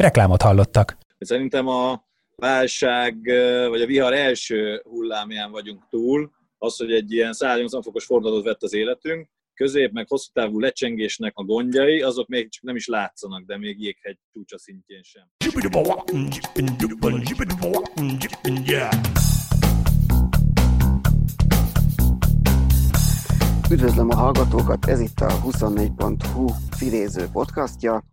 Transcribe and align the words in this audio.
Reklámot 0.00 0.42
hallottak. 0.42 0.98
Szerintem 1.18 1.68
a 1.68 2.04
válság, 2.36 3.16
vagy 3.68 3.80
a 3.80 3.86
vihar 3.86 4.12
első 4.12 4.82
hullámján 4.84 5.50
vagyunk 5.50 5.88
túl, 5.88 6.30
az, 6.58 6.76
hogy 6.76 6.92
egy 6.92 7.12
ilyen 7.12 7.32
180 7.32 7.82
fokos 7.82 8.04
fordulatot 8.04 8.44
vett 8.44 8.62
az 8.62 8.74
életünk, 8.74 9.28
közép 9.54 9.92
meg 9.92 10.08
hosszú 10.08 10.30
távú 10.32 10.60
lecsengésnek 10.60 11.32
a 11.34 11.44
gondjai, 11.44 12.00
azok 12.02 12.28
még 12.28 12.50
csak 12.50 12.62
nem 12.62 12.76
is 12.76 12.86
látszanak, 12.86 13.44
de 13.44 13.58
még 13.58 13.82
jéghegy 13.82 14.18
csúcsa 14.32 14.58
szintjén 14.58 15.02
sem. 15.02 15.28
Üdvözlöm 23.70 24.10
a 24.10 24.14
hallgatókat, 24.14 24.86
ez 24.86 25.00
itt 25.00 25.20
a 25.20 25.28
24.hu 25.28 26.46
filéző 26.76 27.26
podcastja. 27.32 28.04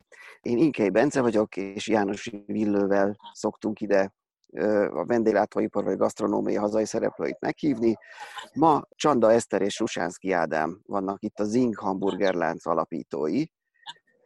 Én 0.48 0.58
Inkei 0.58 0.90
Bence 0.90 1.22
vagyok, 1.22 1.58
és 1.58 1.88
János 1.88 2.32
Villővel 2.46 3.18
szoktunk 3.34 3.82
ide 3.82 4.14
a 4.90 5.06
vendéglátóipar 5.06 5.84
vagy 5.84 5.98
gasztronómia 5.98 6.60
hazai 6.60 6.86
szereplőit 6.86 7.40
meghívni. 7.40 7.98
Ma 8.54 8.82
Csanda 8.96 9.32
Eszter 9.32 9.62
és 9.62 9.80
Rusánszki 9.80 10.32
Ádám 10.32 10.82
vannak 10.86 11.24
itt 11.24 11.40
a 11.40 11.44
Zing 11.44 11.78
hamburgerlánc 11.78 12.66
alapítói. 12.66 13.44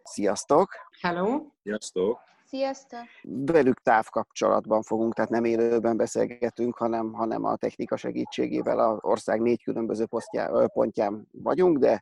Sziasztok! 0.04 0.70
Hello! 1.02 1.42
Sziasztok! 1.64 2.31
Sziasztok! 2.52 3.06
Velük 3.22 3.82
távkapcsolatban 3.82 4.82
fogunk, 4.82 5.14
tehát 5.14 5.32
nem 5.32 5.44
élőben 5.44 5.98
beszélgetünk, 5.98 6.78
hanem, 6.78 7.14
hanem 7.14 7.44
a 7.44 7.56
technika 7.56 7.98
segítségével 7.98 8.80
az 8.80 8.98
ország 9.02 9.42
négy 9.42 9.64
különböző 9.64 10.06
posztjá, 10.06 10.66
pontján 10.66 11.28
vagyunk, 11.32 11.78
de 11.78 12.02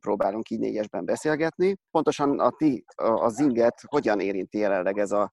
próbálunk 0.00 0.50
így 0.50 0.58
négyesben 0.58 1.04
beszélgetni. 1.04 1.76
Pontosan 1.90 2.40
a 2.40 2.50
ti, 2.50 2.84
a 2.96 3.28
Zinget 3.28 3.82
hogyan 3.86 4.20
érinti 4.20 4.58
jelenleg 4.58 4.98
ez 4.98 5.12
a, 5.12 5.32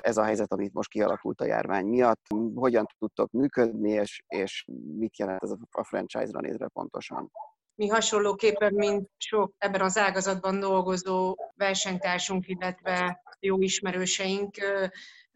ez 0.00 0.16
a 0.16 0.24
helyzet, 0.24 0.52
amit 0.52 0.72
most 0.72 0.90
kialakult 0.90 1.40
a 1.40 1.46
járvány 1.46 1.86
miatt, 1.86 2.22
hogyan 2.54 2.86
tudtok 2.98 3.30
működni, 3.30 3.90
és, 3.90 4.24
és 4.26 4.64
mit 4.98 5.18
jelent 5.18 5.42
ez 5.42 5.50
a 5.70 5.84
franchise-ra 5.84 6.40
nézve 6.40 6.68
pontosan? 6.68 7.30
mi 7.76 7.88
hasonlóképpen, 7.88 8.74
mint 8.74 9.08
sok 9.16 9.52
ebben 9.58 9.80
az 9.80 9.98
ágazatban 9.98 10.60
dolgozó 10.60 11.36
versenytársunk, 11.56 12.48
illetve 12.48 13.22
jó 13.44 13.60
ismerőseink, 13.60 14.54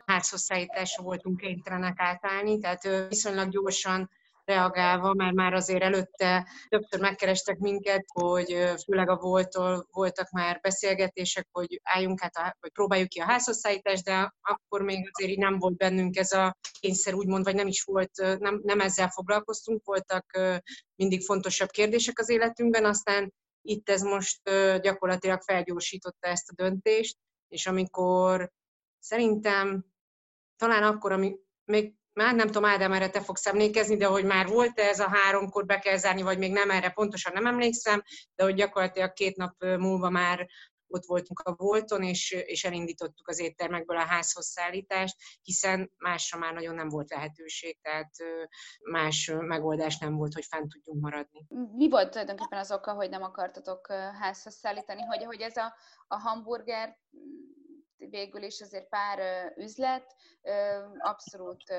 házhozszállításra 0.07 1.03
voltunk 1.03 1.37
kénytelenek 1.41 2.01
átállni, 2.01 2.59
tehát 2.59 3.09
viszonylag 3.09 3.49
gyorsan 3.49 4.11
reagálva, 4.49 5.15
mert 5.15 5.35
már 5.35 5.53
azért 5.53 5.83
előtte 5.83 6.49
többször 6.69 7.01
megkerestek 7.01 7.59
minket, 7.59 8.05
hogy 8.13 8.73
főleg 8.85 9.09
a 9.09 9.17
voltól 9.17 9.87
voltak 9.93 10.31
már 10.31 10.59
beszélgetések, 10.63 11.47
hogy 11.53 11.81
álljunk 11.83 12.23
át, 12.23 12.37
a, 12.37 12.57
vagy 12.61 12.71
próbáljuk 12.71 13.09
ki 13.09 13.21
a 13.21 13.25
házhozszállítást, 13.25 14.05
de 14.05 14.35
akkor 14.41 14.83
még 14.83 15.11
azért 15.13 15.31
így 15.31 15.39
nem 15.39 15.59
volt 15.59 15.77
bennünk 15.77 16.17
ez 16.17 16.33
a 16.33 16.57
kényszer, 16.81 17.15
úgymond, 17.15 17.45
vagy 17.45 17.55
nem 17.55 17.67
is 17.67 17.83
volt, 17.83 18.39
nem, 18.39 18.61
nem 18.63 18.81
ezzel 18.81 19.09
foglalkoztunk, 19.09 19.85
voltak 19.85 20.39
mindig 20.95 21.25
fontosabb 21.25 21.71
kérdések 21.71 22.19
az 22.19 22.29
életünkben, 22.29 22.85
aztán 22.85 23.33
itt 23.63 23.89
ez 23.89 24.03
most 24.03 24.41
gyakorlatilag 24.81 25.41
felgyorsította 25.43 26.29
ezt 26.29 26.51
a 26.51 26.63
döntést, 26.63 27.17
és 27.49 27.67
amikor 27.67 28.53
szerintem 28.99 29.85
talán 30.57 30.83
akkor, 30.83 31.13
ami 31.13 31.37
még 31.65 31.95
már 32.13 32.35
nem 32.35 32.47
tudom, 32.47 32.65
Ádám, 32.65 32.93
erre 32.93 33.11
te 33.11 33.21
fogsz 33.21 33.47
emlékezni, 33.47 33.97
de 33.97 34.07
hogy 34.07 34.25
már 34.25 34.47
volt-e 34.47 34.83
ez 34.83 35.01
a 35.01 35.09
háromkor 35.09 35.67
be 35.67 35.79
kell 35.79 35.97
zárni, 35.97 36.23
vagy 36.23 36.39
még 36.39 36.53
nem 36.53 36.71
erre 36.71 36.91
pontosan 36.91 37.33
nem 37.33 37.47
emlékszem, 37.47 38.03
de 38.35 38.45
hogy 38.45 38.55
gyakorlatilag 38.55 39.13
két 39.13 39.37
nap 39.37 39.65
múlva 39.65 40.11
már 40.11 40.49
ott 40.89 41.05
voltunk 41.05 41.41
a 41.41 41.55
Volton, 41.57 42.03
és, 42.03 42.31
és 42.31 42.65
elindítottuk 42.65 43.29
az 43.29 43.41
éttermekből 43.41 43.97
a 43.97 44.07
házhoz 44.07 44.47
szállítást, 44.47 45.17
hiszen 45.43 45.93
másra 45.97 46.39
már 46.39 46.53
nagyon 46.55 46.75
nem 46.75 46.89
volt 46.89 47.11
lehetőség, 47.11 47.81
tehát 47.81 48.11
más 48.91 49.33
megoldás 49.39 49.99
nem 49.99 50.17
volt, 50.17 50.35
hogy 50.35 50.45
fent 50.45 50.73
tudjunk 50.73 51.03
maradni. 51.03 51.47
Mi 51.77 51.89
volt 51.89 52.11
tulajdonképpen 52.11 52.59
az 52.59 52.73
oka, 52.73 52.93
hogy 52.93 53.11
nem 53.11 53.23
akartatok 53.23 53.87
házhoz 54.21 54.55
szállítani, 54.55 55.03
hogy, 55.03 55.25
hogy 55.25 55.41
ez 55.41 55.57
a, 55.57 55.75
a 56.07 56.17
hamburger 56.17 56.99
végül 57.97 58.43
is 58.43 58.61
azért 58.61 58.89
pár 58.89 59.53
üzlet, 59.57 60.15
abszolút 60.99 61.71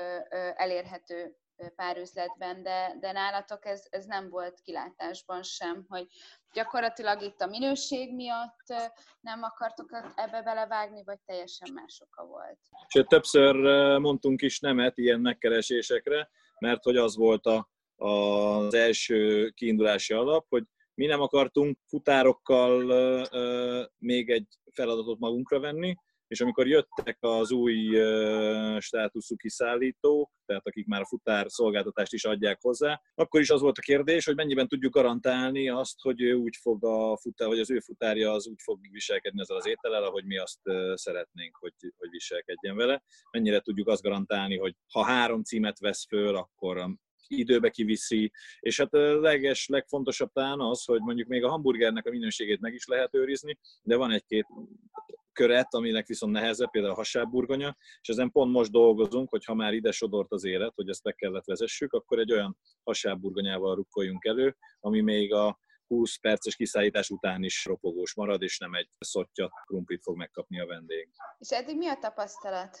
elérhető 0.54 1.36
pár 1.68 1.96
üzletben, 1.98 2.62
de, 2.62 2.96
de 3.00 3.12
nálatok 3.12 3.66
ez, 3.66 3.86
ez 3.90 4.04
nem 4.04 4.28
volt 4.28 4.60
kilátásban 4.60 5.42
sem, 5.42 5.84
hogy 5.88 6.06
gyakorlatilag 6.52 7.22
itt 7.22 7.40
a 7.40 7.46
minőség 7.46 8.14
miatt 8.14 8.90
nem 9.20 9.42
akartok 9.42 10.12
ebbe 10.14 10.42
belevágni, 10.42 11.02
vagy 11.04 11.18
teljesen 11.26 11.72
más 11.74 12.02
oka 12.04 12.26
volt? 12.26 12.58
Sőt, 12.88 13.08
többször 13.08 13.56
mondtunk 13.98 14.42
is 14.42 14.60
nemet 14.60 14.98
ilyen 14.98 15.20
megkeresésekre, 15.20 16.30
mert 16.58 16.82
hogy 16.82 16.96
az 16.96 17.16
volt 17.16 17.46
a, 17.46 17.70
az 17.96 18.74
első 18.74 19.48
kiindulási 19.48 20.14
alap, 20.14 20.46
hogy 20.48 20.64
mi 20.94 21.06
nem 21.06 21.20
akartunk 21.20 21.78
futárokkal 21.86 22.82
még 23.98 24.30
egy 24.30 24.46
feladatot 24.72 25.18
magunkra 25.18 25.60
venni, 25.60 25.96
és 26.30 26.40
amikor 26.40 26.66
jöttek 26.66 27.16
az 27.20 27.50
új 27.52 27.98
státuszú 28.78 29.36
kiszállítók, 29.36 30.30
tehát 30.46 30.66
akik 30.66 30.86
már 30.86 31.00
a 31.00 31.06
futár 31.06 31.46
szolgáltatást 31.48 32.12
is 32.12 32.24
adják 32.24 32.58
hozzá, 32.60 33.00
akkor 33.14 33.40
is 33.40 33.50
az 33.50 33.60
volt 33.60 33.78
a 33.78 33.80
kérdés, 33.82 34.24
hogy 34.24 34.34
mennyiben 34.36 34.68
tudjuk 34.68 34.94
garantálni 34.94 35.68
azt, 35.68 36.00
hogy 36.00 36.22
ő 36.22 36.34
úgy 36.34 36.56
fog 36.60 36.84
a 36.84 37.16
futár, 37.16 37.48
vagy 37.48 37.58
az 37.58 37.70
ő 37.70 37.78
futárja 37.78 38.32
az 38.32 38.46
úgy 38.46 38.60
fog 38.62 38.78
viselkedni 38.90 39.40
ezzel 39.40 39.56
az 39.56 39.66
étellel, 39.66 40.02
ahogy 40.04 40.24
mi 40.24 40.38
azt 40.38 40.60
szeretnénk, 40.94 41.56
hogy, 41.56 41.74
hogy 41.96 42.10
viselkedjen 42.10 42.76
vele. 42.76 43.02
Mennyire 43.30 43.60
tudjuk 43.60 43.88
azt 43.88 44.02
garantálni, 44.02 44.58
hogy 44.58 44.74
ha 44.92 45.04
három 45.04 45.42
címet 45.42 45.78
vesz 45.78 46.06
föl, 46.06 46.36
akkor 46.36 46.98
időbe 47.30 47.70
kiviszi, 47.70 48.32
és 48.60 48.78
hát 48.78 48.94
a 48.94 49.20
leges, 49.20 49.66
legfontosabb 49.66 50.32
talán 50.32 50.60
az, 50.60 50.84
hogy 50.84 51.00
mondjuk 51.00 51.28
még 51.28 51.44
a 51.44 51.48
hamburgernek 51.48 52.06
a 52.06 52.10
minőségét 52.10 52.60
meg 52.60 52.74
is 52.74 52.86
lehet 52.86 53.14
őrizni, 53.14 53.58
de 53.82 53.96
van 53.96 54.10
egy-két 54.10 54.46
köret, 55.32 55.74
aminek 55.74 56.06
viszont 56.06 56.32
nehezebb, 56.32 56.70
például 56.70 56.92
a 56.92 56.96
hasábburgonya, 56.96 57.76
és 58.00 58.08
ezen 58.08 58.30
pont 58.30 58.52
most 58.52 58.70
dolgozunk, 58.70 59.28
hogy 59.28 59.44
ha 59.44 59.54
már 59.54 59.72
ide 59.72 59.90
sodort 59.90 60.32
az 60.32 60.44
élet, 60.44 60.72
hogy 60.74 60.88
ezt 60.88 61.02
be 61.02 61.12
kellett 61.12 61.44
vezessük, 61.44 61.92
akkor 61.92 62.18
egy 62.18 62.32
olyan 62.32 62.56
hasábburgonyával 62.82 63.74
rukkoljunk 63.74 64.24
elő, 64.24 64.56
ami 64.80 65.00
még 65.00 65.32
a 65.32 65.58
20 65.86 66.16
perces 66.16 66.56
kiszállítás 66.56 67.10
után 67.10 67.42
is 67.42 67.64
ropogós 67.64 68.14
marad, 68.14 68.42
és 68.42 68.58
nem 68.58 68.74
egy 68.74 68.88
szottya 68.98 69.50
krumplit 69.66 70.02
fog 70.02 70.16
megkapni 70.16 70.60
a 70.60 70.66
vendég. 70.66 71.08
És 71.38 71.50
eddig 71.50 71.76
mi 71.76 71.86
a 71.86 71.98
tapasztalat? 71.98 72.78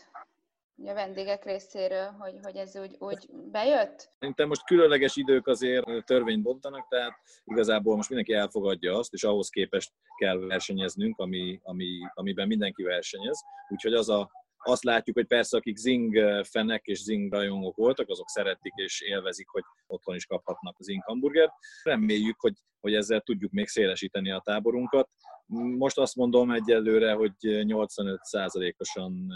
A 0.88 0.94
vendégek 0.94 1.44
részéről, 1.44 2.10
hogy, 2.18 2.34
hogy 2.42 2.56
ez 2.56 2.76
úgy, 2.76 2.96
úgy 2.98 3.28
bejött? 3.50 4.08
Szerintem 4.18 4.48
most 4.48 4.64
különleges 4.64 5.16
idők 5.16 5.46
azért 5.46 6.04
törvényt 6.04 6.42
bontanak, 6.42 6.88
tehát 6.88 7.12
igazából 7.44 7.96
most 7.96 8.08
mindenki 8.08 8.34
elfogadja 8.34 8.98
azt, 8.98 9.12
és 9.12 9.24
ahhoz 9.24 9.48
képest 9.48 9.92
kell 10.18 10.38
versenyeznünk, 10.38 11.18
ami, 11.18 11.60
ami, 11.62 11.98
amiben 12.14 12.46
mindenki 12.46 12.82
versenyez. 12.82 13.40
Úgyhogy 13.68 13.94
az 13.94 14.08
a 14.08 14.30
azt 14.62 14.84
látjuk, 14.84 15.16
hogy 15.16 15.26
persze 15.26 15.56
akik 15.56 15.76
zing 15.76 16.16
fenek 16.44 16.86
és 16.86 17.02
zing 17.02 17.32
rajongók 17.32 17.76
voltak, 17.76 18.08
azok 18.08 18.28
szeretik 18.28 18.72
és 18.76 19.00
élvezik, 19.00 19.48
hogy 19.48 19.62
otthon 19.86 20.14
is 20.14 20.26
kaphatnak 20.26 20.76
zing 20.78 21.02
hamburgert. 21.02 21.52
Reméljük, 21.82 22.40
hogy, 22.40 22.54
hogy 22.80 22.94
ezzel 22.94 23.20
tudjuk 23.20 23.50
még 23.50 23.68
szélesíteni 23.68 24.30
a 24.30 24.42
táborunkat. 24.44 25.08
Most 25.52 25.98
azt 25.98 26.16
mondom 26.16 26.50
egyelőre, 26.50 27.12
hogy 27.12 27.32
85%-osan 27.40 29.32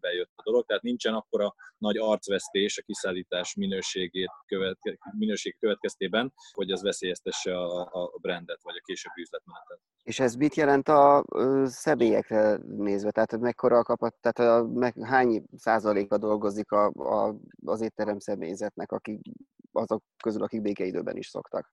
bejött 0.00 0.32
a 0.34 0.42
dolog, 0.42 0.64
tehát 0.66 0.82
nincsen 0.82 1.14
akkora 1.14 1.54
nagy 1.78 1.96
arcvesztés 1.96 2.78
a 2.78 2.82
kiszállítás 2.82 3.54
minőségét 3.54 4.30
követ, 4.46 4.78
minőség 5.18 5.56
következtében, 5.58 6.32
hogy 6.52 6.70
ez 6.70 6.82
veszélyeztesse 6.82 7.58
a, 7.58 7.80
a 7.80 8.18
brandet, 8.20 8.62
vagy 8.62 8.76
a 8.76 8.82
későbbi 8.84 9.20
üzletmenetet. 9.20 9.80
És 10.02 10.20
ez 10.20 10.34
mit 10.34 10.54
jelent 10.54 10.88
a 10.88 11.24
személyekre 11.64 12.56
nézve? 12.56 13.10
Tehát 13.10 13.38
mekkora 13.38 13.78
a 13.78 13.82
kapat, 13.82 14.14
tehát 14.20 14.52
a, 14.52 14.66
meg, 14.66 14.94
hány 15.02 15.44
százaléka 15.56 16.18
dolgozik 16.18 16.72
a, 16.72 16.86
a, 16.86 17.36
az 17.64 17.80
étterem 17.80 18.18
személyzetnek, 18.18 18.92
akik, 18.92 19.20
azok 19.72 20.02
közül, 20.22 20.42
akik 20.42 20.62
békeidőben 20.62 21.16
is 21.16 21.26
szoktak? 21.26 21.72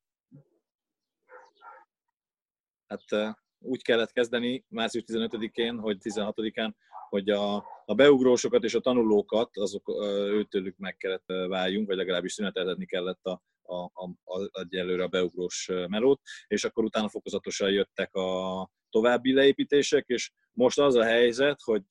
Hát 2.87 3.37
úgy 3.59 3.81
kellett 3.81 4.11
kezdeni 4.11 4.65
március 4.69 5.03
15-én, 5.07 5.79
hogy 5.79 5.97
16-án 6.03 6.71
hogy 7.09 7.29
a, 7.29 7.55
a 7.85 7.93
beugrósokat 7.95 8.63
és 8.63 8.73
a 8.73 8.79
tanulókat, 8.79 9.57
azok 9.57 9.89
őtőlük 10.29 10.77
meg 10.77 10.97
kellett 10.97 11.25
váljunk, 11.47 11.87
vagy 11.87 11.97
legalábbis 11.97 12.33
szüneteltetni 12.33 12.85
kellett 12.85 13.25
a, 13.25 13.41
a, 13.61 13.83
a, 14.23 14.49
egyelőre 14.51 15.03
a 15.03 15.07
beugrós 15.07 15.69
melót, 15.87 16.21
és 16.47 16.63
akkor 16.63 16.83
utána 16.83 17.09
fokozatosan 17.09 17.71
jöttek 17.71 18.15
a 18.15 18.69
további 18.89 19.33
leépítések, 19.33 20.03
és 20.07 20.31
most 20.53 20.79
az 20.79 20.95
a 20.95 21.03
helyzet, 21.03 21.61
hogy, 21.63 21.85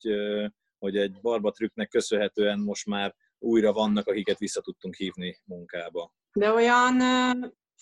hogy 0.77 0.97
egy 0.97 1.19
barbatrükknek 1.21 1.89
köszönhetően 1.89 2.59
most 2.59 2.85
már 2.85 3.15
újra 3.39 3.73
vannak, 3.73 4.07
akiket 4.07 4.37
vissza 4.37 4.61
tudtunk 4.61 4.95
hívni 4.95 5.37
munkába. 5.45 6.13
De 6.33 6.51
olyan 6.51 6.95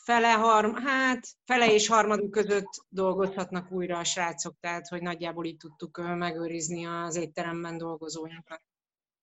fele, 0.06 0.32
harm, 0.32 0.76
hát 0.76 1.28
fele 1.46 1.74
és 1.74 1.88
harmaduk 1.88 2.32
között 2.32 2.70
dolgozhatnak 2.90 3.72
újra 3.72 3.98
a 3.98 4.04
srácok, 4.04 4.56
tehát 4.60 4.88
hogy 4.88 5.02
nagyjából 5.02 5.46
így 5.46 5.58
tudtuk 5.58 5.98
megőrizni 5.98 6.86
az 6.86 7.16
étteremben 7.16 7.78
dolgozóinkat. 7.78 8.62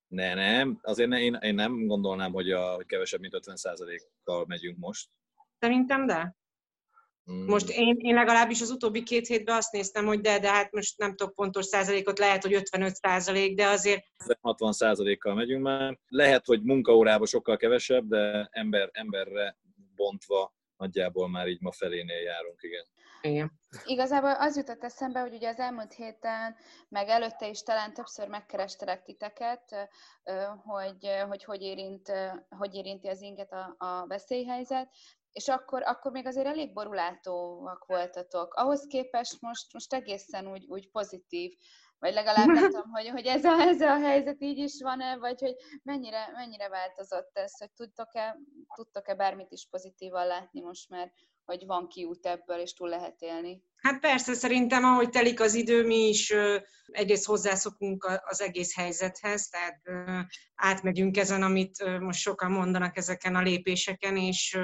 Ne, 0.06 0.34
nem, 0.34 0.78
azért 0.82 1.08
ne, 1.08 1.20
én, 1.20 1.34
én 1.34 1.54
nem 1.54 1.86
gondolnám, 1.86 2.32
hogy, 2.32 2.50
a, 2.50 2.74
hogy 2.74 2.86
kevesebb, 2.86 3.20
mint 3.20 3.38
50%-kal 3.46 4.44
megyünk 4.46 4.78
most. 4.78 5.08
Szerintem 5.58 6.06
de. 6.06 6.36
Hmm. 7.24 7.44
Most 7.44 7.70
én, 7.70 7.96
én 7.98 8.14
legalábbis 8.14 8.60
az 8.60 8.70
utóbbi 8.70 9.02
két 9.02 9.26
hétben 9.26 9.56
azt 9.56 9.72
néztem, 9.72 10.06
hogy 10.06 10.20
de, 10.20 10.38
de 10.38 10.50
hát 10.50 10.72
most 10.72 10.98
nem 10.98 11.16
tudok 11.16 11.34
pontos 11.34 11.64
százalékot, 11.64 12.18
lehet, 12.18 12.42
hogy 12.42 12.54
55 12.54 12.94
százalék, 12.94 13.56
de 13.56 13.66
azért... 13.66 14.04
60 14.40 14.72
százalékkal 14.72 15.34
megyünk 15.34 15.62
már. 15.62 15.98
Lehet, 16.08 16.46
hogy 16.46 16.62
munkaórában 16.62 17.26
sokkal 17.26 17.56
kevesebb, 17.56 18.08
de 18.08 18.48
ember, 18.50 18.88
emberre 18.92 19.56
bontva 19.94 20.52
nagyjából 20.82 21.28
már 21.28 21.48
így 21.48 21.60
ma 21.60 21.72
felénél 21.72 22.20
járunk, 22.20 22.62
igen. 22.62 22.84
Igen. 23.20 23.60
Igazából 23.84 24.30
az 24.30 24.56
jutott 24.56 24.84
eszembe, 24.84 25.20
hogy 25.20 25.34
ugye 25.34 25.48
az 25.48 25.58
elmúlt 25.58 25.92
héten, 25.92 26.56
meg 26.88 27.08
előtte 27.08 27.48
is 27.48 27.62
talán 27.62 27.94
többször 27.94 28.28
megkerestelek 28.28 29.02
titeket, 29.02 29.90
hogy 30.64 31.08
hogy, 31.28 31.44
hogy, 31.44 31.62
érint, 31.62 32.12
hogy 32.48 32.74
érinti 32.74 33.08
az 33.08 33.20
inget 33.20 33.52
a, 33.52 33.74
a 33.78 34.06
veszélyhelyzet, 34.06 34.88
és 35.32 35.48
akkor, 35.48 35.82
akkor 35.82 36.12
még 36.12 36.26
azért 36.26 36.46
elég 36.46 36.72
borulátóak 36.72 37.84
voltatok. 37.86 38.54
Ahhoz 38.54 38.86
képest 38.86 39.40
most, 39.40 39.72
most 39.72 39.94
egészen 39.94 40.46
úgy, 40.46 40.64
úgy 40.68 40.90
pozitív, 40.90 41.52
vagy 41.98 42.14
legalább 42.14 42.46
nem 42.46 42.56
tudom, 42.70 42.90
hogy, 42.90 43.08
hogy 43.08 43.26
ez, 43.26 43.44
a, 43.44 43.60
ez 43.60 43.80
a 43.80 43.98
helyzet 43.98 44.40
így 44.40 44.58
is 44.58 44.80
van-e, 44.82 45.16
vagy 45.16 45.40
hogy 45.40 45.54
mennyire, 45.82 46.30
mennyire 46.34 46.68
változott 46.68 47.30
ez, 47.38 47.58
hogy 47.58 47.70
tudtok-e, 47.70 48.38
tudtok-e 48.74 49.14
bármit 49.14 49.52
is 49.52 49.66
pozitívan 49.70 50.26
látni 50.26 50.60
most 50.60 50.88
már, 50.88 51.12
hogy 51.44 51.66
van 51.66 51.88
kiút 51.88 52.26
ebből, 52.26 52.58
és 52.58 52.72
túl 52.72 52.88
lehet 52.88 53.20
élni? 53.20 53.62
Hát 53.76 54.00
persze, 54.00 54.34
szerintem 54.34 54.84
ahogy 54.84 55.10
telik 55.10 55.40
az 55.40 55.54
idő, 55.54 55.86
mi 55.86 56.08
is 56.08 56.34
egyrészt 56.86 57.26
hozzászokunk 57.26 58.20
az 58.24 58.40
egész 58.40 58.74
helyzethez, 58.74 59.48
tehát 59.48 59.80
átmegyünk 60.54 61.16
ezen, 61.16 61.42
amit 61.42 62.00
most 62.00 62.20
sokan 62.20 62.50
mondanak 62.50 62.96
ezeken 62.96 63.34
a 63.34 63.42
lépéseken, 63.42 64.16
és 64.16 64.58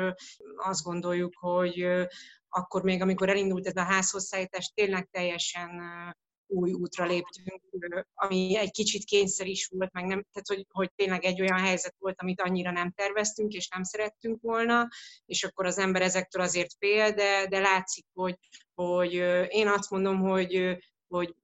azt 0.57 0.83
gondoljuk, 0.83 1.33
hogy 1.37 1.87
akkor 2.49 2.83
még, 2.83 3.03
amikor 3.03 3.29
elindult 3.29 3.67
ez 3.67 3.77
a 3.77 3.83
házhozszállítás, 3.83 4.73
tényleg 4.75 5.09
teljesen 5.11 5.71
új 6.49 6.73
útra 6.73 7.05
léptünk, 7.05 8.07
ami 8.15 8.57
egy 8.57 8.71
kicsit 8.71 9.05
kényszer 9.05 9.47
is 9.47 9.67
volt, 9.67 9.93
meg 9.93 10.05
nem, 10.05 10.27
tehát 10.33 10.49
hogy, 10.49 10.67
hogy 10.71 10.91
tényleg 10.95 11.25
egy 11.25 11.41
olyan 11.41 11.59
helyzet 11.59 11.95
volt, 11.99 12.21
amit 12.21 12.41
annyira 12.41 12.71
nem 12.71 12.91
terveztünk, 12.91 13.53
és 13.53 13.69
nem 13.69 13.83
szerettünk 13.83 14.41
volna, 14.41 14.89
és 15.27 15.45
akkor 15.45 15.67
az 15.67 15.79
ember 15.79 16.03
ezektől 16.03 16.43
azért 16.43 16.75
fél, 16.79 17.11
de, 17.13 17.47
de 17.47 17.59
látszik, 17.59 18.07
hogy, 18.13 18.39
hogy 18.75 19.13
én 19.49 19.69
azt 19.69 19.91
mondom, 19.91 20.21
hogy, 20.21 20.77
hogy 21.09 21.35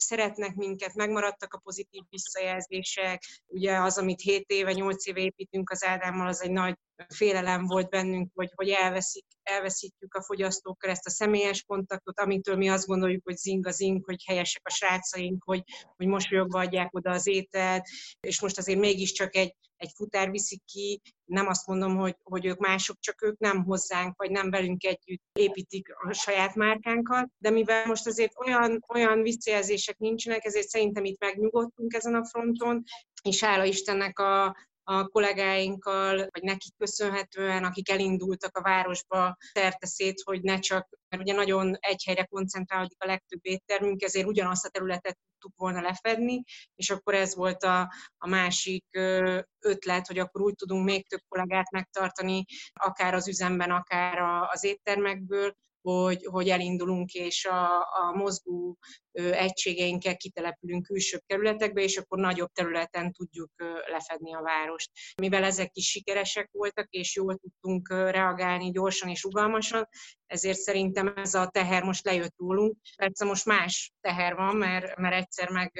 szeretnek 0.00 0.54
minket, 0.54 0.94
megmaradtak 0.94 1.54
a 1.54 1.58
pozitív 1.58 2.02
visszajelzések. 2.08 3.22
Ugye 3.46 3.76
az, 3.76 3.98
amit 3.98 4.20
7 4.20 4.44
éve, 4.46 4.72
8 4.72 5.06
éve 5.06 5.20
építünk 5.20 5.70
az 5.70 5.84
Ádámmal, 5.84 6.26
az 6.26 6.42
egy 6.42 6.50
nagy 6.50 6.74
félelem 7.14 7.66
volt 7.66 7.88
bennünk, 7.88 8.30
hogy, 8.34 8.50
hogy 8.54 8.68
elveszik, 8.68 9.24
elveszítjük 9.42 10.14
a 10.14 10.22
fogyasztókkal 10.22 10.90
ezt 10.90 11.06
a 11.06 11.10
személyes 11.10 11.62
kontaktot, 11.62 12.20
amitől 12.20 12.56
mi 12.56 12.68
azt 12.68 12.86
gondoljuk, 12.86 13.24
hogy 13.24 13.36
zing 13.36 13.66
a 13.66 13.70
zing, 13.70 14.04
hogy 14.04 14.24
helyesek 14.26 14.62
a 14.64 14.70
srácaink, 14.70 15.42
hogy, 15.44 15.62
hogy 15.96 16.06
mosolyogva 16.06 16.60
adják 16.60 16.94
oda 16.94 17.10
az 17.10 17.26
ételt, 17.26 17.86
és 18.20 18.40
most 18.40 18.58
azért 18.58 18.78
mégiscsak 18.78 19.36
egy, 19.36 19.54
egy 19.78 19.92
futár 19.94 20.30
viszik 20.30 20.64
ki, 20.64 21.00
nem 21.24 21.46
azt 21.46 21.66
mondom, 21.66 21.96
hogy, 21.96 22.16
hogy 22.22 22.46
ők 22.46 22.58
mások, 22.58 22.96
csak 23.00 23.22
ők 23.22 23.38
nem 23.38 23.64
hozzánk, 23.64 24.16
vagy 24.16 24.30
nem 24.30 24.50
velünk 24.50 24.84
együtt 24.84 25.22
építik 25.32 25.88
a 26.08 26.12
saját 26.12 26.54
márkánkat, 26.54 27.28
de 27.38 27.50
mivel 27.50 27.86
most 27.86 28.06
azért 28.06 28.32
olyan, 28.46 28.84
olyan 28.88 29.22
visszajelzések 29.22 29.98
nincsenek, 29.98 30.44
ezért 30.44 30.68
szerintem 30.68 31.04
itt 31.04 31.20
megnyugodtunk 31.20 31.94
ezen 31.94 32.14
a 32.14 32.26
fronton, 32.26 32.82
és 33.22 33.42
hála 33.44 33.64
Istennek 33.64 34.18
a, 34.18 34.56
a 34.82 35.08
kollégáinkkal, 35.08 36.16
vagy 36.16 36.42
nekik 36.42 36.76
köszönhetően, 36.78 37.64
akik 37.64 37.90
elindultak 37.90 38.56
a 38.56 38.62
városba 38.62 39.36
szerteszét, 39.52 40.22
hogy 40.24 40.42
ne 40.42 40.58
csak, 40.58 40.97
mert 41.08 41.22
ugye 41.22 41.32
nagyon 41.32 41.76
egy 41.80 42.02
helyre 42.04 42.24
koncentrálódik 42.24 43.02
a 43.02 43.06
legtöbb 43.06 43.40
éttermünk, 43.42 44.02
ezért 44.02 44.26
ugyanazt 44.26 44.66
a 44.66 44.68
területet 44.68 45.18
tudtuk 45.38 45.58
volna 45.58 45.80
lefedni, 45.80 46.42
és 46.74 46.90
akkor 46.90 47.14
ez 47.14 47.34
volt 47.34 47.62
a, 47.62 47.92
a 48.18 48.28
másik 48.28 48.84
ötlet, 49.58 50.06
hogy 50.06 50.18
akkor 50.18 50.40
úgy 50.40 50.54
tudunk 50.54 50.84
még 50.84 51.08
több 51.08 51.20
kollégát 51.28 51.70
megtartani, 51.70 52.44
akár 52.72 53.14
az 53.14 53.28
üzemben, 53.28 53.70
akár 53.70 54.18
az 54.52 54.64
éttermekből, 54.64 55.54
hogy, 55.82 56.24
hogy 56.24 56.48
elindulunk, 56.48 57.12
és 57.12 57.44
a, 57.44 57.76
a 57.76 58.12
mozgó 58.14 58.76
egységeinkkel 59.12 60.16
kitelepülünk 60.16 60.86
külső 60.86 61.18
kerületekbe, 61.26 61.82
és 61.82 61.96
akkor 61.96 62.18
nagyobb 62.18 62.50
területen 62.52 63.12
tudjuk 63.12 63.50
lefedni 63.86 64.34
a 64.34 64.42
várost. 64.42 64.90
Mivel 65.16 65.44
ezek 65.44 65.70
is 65.72 65.90
sikeresek 65.90 66.48
voltak, 66.52 66.88
és 66.90 67.16
jól 67.16 67.36
tudtunk 67.36 67.88
reagálni 67.88 68.70
gyorsan 68.70 69.08
és 69.08 69.22
rugalmasan, 69.22 69.88
ezért 70.26 70.58
szerintem 70.58 71.12
ez 71.16 71.34
a 71.34 71.48
teher 71.48 71.82
most 71.82 72.04
lejött 72.04 72.34
rólunk. 72.36 72.76
Persze 72.96 73.24
most 73.24 73.44
más 73.44 73.92
teher 74.00 74.34
van, 74.34 74.56
mert, 74.56 74.96
mert 74.96 75.14
egyszer 75.14 75.50
meg 75.50 75.72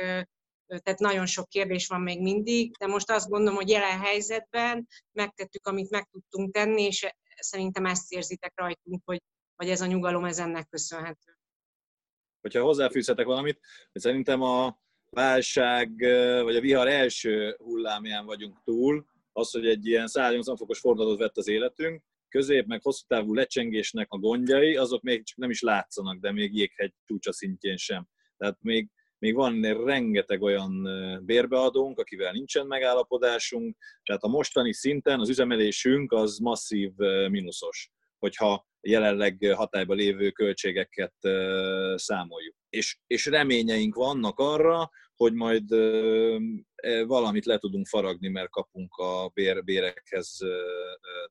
tehát 0.68 0.98
nagyon 0.98 1.26
sok 1.26 1.48
kérdés 1.48 1.86
van 1.86 2.00
még 2.00 2.20
mindig, 2.20 2.76
de 2.76 2.86
most 2.86 3.10
azt 3.10 3.28
gondolom, 3.28 3.54
hogy 3.54 3.68
jelen 3.68 4.00
helyzetben 4.00 4.88
megtettük, 5.12 5.66
amit 5.66 5.90
meg 5.90 6.08
tudtunk 6.10 6.54
tenni, 6.54 6.82
és 6.82 7.06
szerintem 7.36 7.86
ezt 7.86 8.12
érzitek 8.12 8.52
rajtunk, 8.54 9.02
hogy 9.04 9.22
vagy 9.58 9.70
ez 9.70 9.80
a 9.80 9.86
nyugalom 9.86 10.24
ez 10.24 10.38
ennek 10.38 10.68
köszönhető. 10.68 11.38
Hogyha 12.40 12.62
hozzáfűzhetek 12.62 13.26
valamit, 13.26 13.60
hogy 13.92 14.02
szerintem 14.02 14.42
a 14.42 14.78
válság, 15.10 15.90
vagy 16.42 16.56
a 16.56 16.60
vihar 16.60 16.88
első 16.88 17.56
hullámján 17.58 18.26
vagyunk 18.26 18.62
túl, 18.64 19.06
az, 19.32 19.50
hogy 19.50 19.66
egy 19.66 19.86
ilyen 19.86 20.06
180 20.06 20.56
fokos 20.56 20.78
fordulatot 20.78 21.18
vett 21.18 21.36
az 21.36 21.48
életünk, 21.48 22.02
közép 22.28 22.66
meg 22.66 22.82
hosszú 22.82 23.04
távú 23.06 23.34
lecsengésnek 23.34 24.12
a 24.12 24.18
gondjai, 24.18 24.76
azok 24.76 25.02
még 25.02 25.24
csak 25.24 25.36
nem 25.36 25.50
is 25.50 25.60
látszanak, 25.60 26.18
de 26.18 26.32
még 26.32 26.54
jéghegy 26.54 26.94
csúcsa 27.04 27.32
szintjén 27.32 27.76
sem. 27.76 28.08
Tehát 28.36 28.58
még, 28.60 28.90
még 29.18 29.34
van 29.34 29.60
rengeteg 29.84 30.42
olyan 30.42 30.88
bérbeadónk, 31.24 31.98
akivel 31.98 32.32
nincsen 32.32 32.66
megállapodásunk, 32.66 33.76
tehát 34.02 34.22
a 34.22 34.28
mostani 34.28 34.72
szinten 34.72 35.20
az 35.20 35.28
üzemelésünk 35.28 36.12
az 36.12 36.38
masszív 36.38 36.92
mínuszos 37.28 37.92
hogyha 38.18 38.66
jelenleg 38.88 39.52
hatályban 39.54 39.96
lévő 39.96 40.30
költségeket 40.30 41.14
számoljuk. 41.94 42.54
És, 42.68 42.98
és 43.06 43.26
reményeink 43.26 43.94
vannak 43.94 44.38
arra, 44.38 44.90
hogy 45.16 45.32
majd 45.32 45.72
e, 45.72 47.04
valamit 47.04 47.44
le 47.44 47.58
tudunk 47.58 47.86
faragni, 47.86 48.28
mert 48.28 48.50
kapunk 48.50 48.94
a 48.96 49.30
bér, 49.34 49.64
bérekhez 49.64 50.38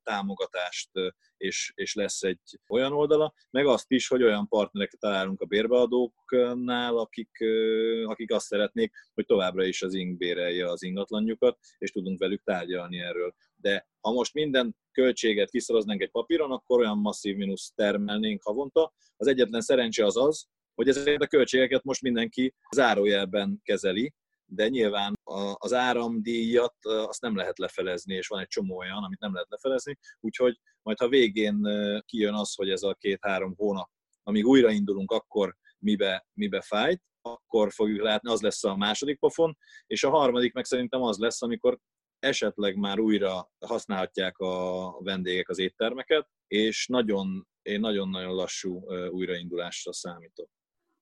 támogatást, 0.03 0.89
és, 1.37 1.71
és 1.75 1.93
lesz 1.93 2.23
egy 2.23 2.39
olyan 2.67 2.93
oldala, 2.93 3.33
meg 3.49 3.65
azt 3.65 3.91
is, 3.91 4.07
hogy 4.07 4.23
olyan 4.23 4.47
partnereket 4.47 4.99
találunk 4.99 5.41
a 5.41 5.45
bérbeadóknál, 5.45 6.97
akik, 6.97 7.29
akik 8.05 8.31
azt 8.31 8.45
szeretnék, 8.45 8.93
hogy 9.13 9.25
továbbra 9.25 9.65
is 9.65 9.81
az 9.81 9.93
ing 9.93 10.17
bérelje 10.17 10.69
az 10.69 10.83
ingatlanjukat, 10.83 11.57
és 11.77 11.91
tudunk 11.91 12.19
velük 12.19 12.43
tárgyalni 12.43 12.99
erről. 12.99 13.33
De 13.55 13.87
ha 13.99 14.11
most 14.11 14.33
minden 14.33 14.75
költséget 15.01 15.49
kiszoroznánk 15.49 16.01
egy 16.01 16.11
papíron, 16.11 16.51
akkor 16.51 16.79
olyan 16.79 16.97
masszív 16.97 17.35
mínusz 17.35 17.71
termelnénk 17.75 18.43
havonta. 18.43 18.93
Az 19.17 19.27
egyetlen 19.27 19.61
szerencse 19.61 20.05
az 20.05 20.17
az, 20.17 20.45
hogy 20.75 20.87
ezeket 20.87 21.21
a 21.21 21.27
költségeket 21.27 21.83
most 21.83 22.01
mindenki 22.01 22.55
zárójelben 22.75 23.59
kezeli, 23.63 24.13
de 24.45 24.67
nyilván 24.67 25.13
az 25.53 25.73
áramdíjat 25.73 26.75
azt 26.81 27.21
nem 27.21 27.35
lehet 27.35 27.57
lefelezni, 27.57 28.15
és 28.15 28.27
van 28.27 28.39
egy 28.39 28.47
csomó 28.47 28.77
olyan, 28.77 29.03
amit 29.03 29.19
nem 29.19 29.33
lehet 29.33 29.49
lefelezni, 29.49 29.97
úgyhogy 30.19 30.59
majd 30.81 30.97
ha 30.97 31.07
végén 31.07 31.61
kijön 32.05 32.33
az, 32.33 32.55
hogy 32.55 32.69
ez 32.69 32.83
a 32.83 32.93
két-három 32.93 33.53
hónap, 33.57 33.89
amíg 34.23 34.45
újraindulunk, 34.45 35.11
akkor 35.11 35.55
mibe, 35.79 36.27
mibe 36.33 36.61
fájt, 36.61 37.01
akkor 37.21 37.71
fogjuk 37.71 38.01
látni, 38.01 38.29
az 38.31 38.41
lesz 38.41 38.63
a 38.63 38.75
második 38.75 39.19
pofon, 39.19 39.57
és 39.87 40.03
a 40.03 40.09
harmadik 40.09 40.53
meg 40.53 40.65
szerintem 40.65 41.01
az 41.01 41.17
lesz, 41.17 41.41
amikor 41.41 41.79
esetleg 42.19 42.75
már 42.75 42.99
újra 42.99 43.51
használhatják 43.65 44.37
a 44.37 44.91
vendégek 44.99 45.49
az 45.49 45.59
éttermeket, 45.59 46.29
és 46.47 46.87
nagyon, 46.87 47.47
én 47.61 47.79
nagyon-nagyon 47.79 48.35
lassú 48.35 48.91
újraindulásra 49.09 49.93
számítok. 49.93 50.49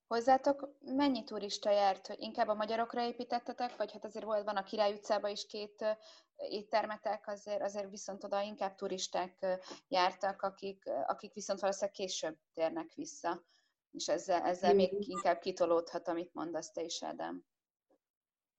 Hozzátok 0.07 0.69
mennyi 0.79 1.24
turista 1.24 1.72
járt, 1.72 2.07
hogy 2.07 2.19
inkább 2.19 2.48
a 2.48 2.53
magyarokra 2.53 3.05
építettetek, 3.07 3.75
vagy 3.75 3.91
hát 3.91 4.05
azért 4.05 4.25
volt, 4.25 4.43
van 4.43 4.57
a 4.57 4.63
Király 4.63 4.93
utcában 4.93 5.31
is 5.31 5.45
két 5.45 5.98
éttermetek, 6.36 7.27
azért, 7.27 7.62
azért 7.62 7.89
viszont 7.89 8.24
oda 8.24 8.41
inkább 8.41 8.75
turisták 8.75 9.45
jártak, 9.88 10.41
akik, 10.41 10.84
akik 11.05 11.34
viszont 11.34 11.60
valószínűleg 11.60 11.95
később 11.95 12.38
térnek 12.53 12.93
vissza. 12.95 13.43
És 13.91 14.07
ezzel, 14.07 14.41
ezzel 14.41 14.74
még 14.74 15.10
inkább 15.10 15.39
kitolódhat, 15.39 16.07
amit 16.07 16.34
mondasz 16.34 16.72
te 16.72 16.81
is, 16.81 17.03
Ádám. 17.03 17.45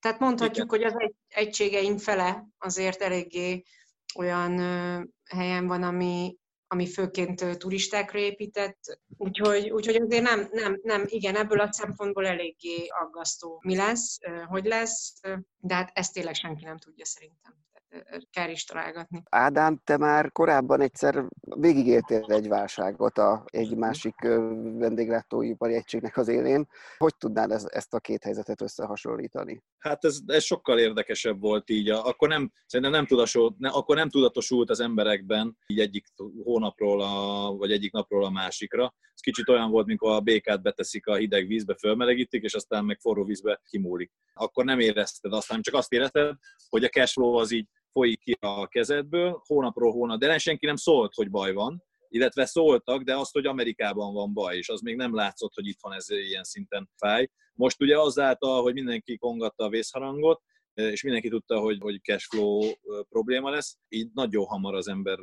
Tehát 0.06 0.20
mondhatjuk, 0.20 0.72
Igen. 0.74 0.78
hogy 0.78 0.94
az 0.94 1.00
egy, 1.00 1.14
egységeink 1.28 2.00
fele 2.00 2.46
azért 2.58 3.02
eléggé 3.02 3.62
olyan 4.14 4.58
helyen 5.30 5.66
van, 5.66 5.82
ami, 5.82 6.36
ami 6.66 6.86
főként 6.86 7.58
turistákra 7.58 8.18
épített, 8.18 9.00
úgyhogy, 9.16 9.70
úgyhogy 9.70 9.96
azért 9.96 10.22
nem, 10.22 10.48
nem, 10.50 10.80
nem, 10.82 11.04
igen, 11.06 11.36
ebből 11.36 11.60
a 11.60 11.72
szempontból 11.72 12.26
eléggé 12.26 12.86
aggasztó 12.86 13.60
mi 13.64 13.76
lesz, 13.76 14.18
hogy 14.46 14.64
lesz, 14.64 15.20
de 15.56 15.74
hát 15.74 15.90
ezt 15.94 16.12
tényleg 16.12 16.34
senki 16.34 16.64
nem 16.64 16.78
tudja 16.78 17.04
szerintem 17.04 17.65
kell 18.30 18.50
is 18.50 18.64
találgatni. 18.64 19.22
Ádám, 19.30 19.80
te 19.84 19.96
már 19.96 20.32
korábban 20.32 20.80
egyszer 20.80 21.24
végigéltél 21.40 22.24
egy 22.28 22.48
válságot 22.48 23.18
a, 23.18 23.44
egy 23.46 23.76
másik 23.76 24.14
vendéglátóipari 24.78 25.74
egységnek 25.74 26.16
az 26.16 26.28
élén. 26.28 26.68
Hogy 26.96 27.16
tudnád 27.16 27.50
ez, 27.50 27.66
ezt 27.70 27.94
a 27.94 28.00
két 28.00 28.22
helyzetet 28.22 28.60
összehasonlítani? 28.60 29.62
Hát 29.78 30.04
ez, 30.04 30.18
ez 30.26 30.42
sokkal 30.42 30.78
érdekesebb 30.78 31.40
volt 31.40 31.70
így. 31.70 31.88
Akkor 31.88 32.28
nem, 32.28 32.52
szerintem 32.66 32.94
nem 32.94 33.06
tudatosult, 33.06 33.58
ne, 33.58 33.68
akkor 33.68 33.96
nem 33.96 34.08
tudatosult 34.08 34.70
az 34.70 34.80
emberekben 34.80 35.56
így 35.66 35.80
egyik 35.80 36.06
hónapról, 36.44 37.02
a, 37.02 37.52
vagy 37.56 37.72
egyik 37.72 37.92
napról 37.92 38.24
a 38.24 38.30
másikra. 38.30 38.94
Ez 39.14 39.20
kicsit 39.20 39.48
olyan 39.48 39.70
volt, 39.70 39.86
mikor 39.86 40.12
a 40.12 40.20
békát 40.20 40.62
beteszik 40.62 41.06
a 41.06 41.14
hideg 41.14 41.46
vízbe, 41.46 41.74
fölmelegítik, 41.74 42.42
és 42.42 42.54
aztán 42.54 42.84
meg 42.84 43.00
forró 43.00 43.24
vízbe 43.24 43.60
kimúlik. 43.64 44.12
Akkor 44.34 44.64
nem 44.64 44.80
érezted 44.80 45.32
azt, 45.32 45.46
hanem 45.46 45.62
csak 45.62 45.74
azt 45.74 45.92
érezted, 45.92 46.36
hogy 46.68 46.84
a 46.84 46.88
cashflow 46.88 47.34
az 47.34 47.50
így 47.50 47.68
folyik 47.96 48.20
ki 48.20 48.36
a 48.40 48.66
kezedből, 48.66 49.42
hónapról 49.46 49.92
hónap, 49.92 50.18
de 50.18 50.26
nem 50.26 50.38
senki 50.38 50.66
nem 50.66 50.76
szólt, 50.76 51.14
hogy 51.14 51.30
baj 51.30 51.52
van, 51.52 51.84
illetve 52.08 52.44
szóltak, 52.44 53.02
de 53.02 53.16
azt, 53.16 53.32
hogy 53.32 53.46
Amerikában 53.46 54.14
van 54.14 54.32
baj, 54.32 54.56
és 54.56 54.68
az 54.68 54.80
még 54.80 54.96
nem 54.96 55.14
látszott, 55.14 55.54
hogy 55.54 55.66
itt 55.66 55.78
van 55.80 55.92
ez 55.92 56.10
ilyen 56.10 56.42
szinten 56.44 56.90
fáj. 56.96 57.28
Most 57.54 57.80
ugye 57.80 57.98
azáltal, 57.98 58.62
hogy 58.62 58.74
mindenki 58.74 59.16
kongatta 59.16 59.64
a 59.64 59.68
vészharangot, 59.68 60.42
és 60.74 61.02
mindenki 61.02 61.28
tudta, 61.28 61.58
hogy, 61.58 61.78
hogy 61.80 62.00
cashflow 62.02 62.60
probléma 63.08 63.50
lesz, 63.50 63.76
így 63.88 64.08
nagyon 64.14 64.44
hamar 64.44 64.74
az 64.74 64.88
ember 64.88 65.18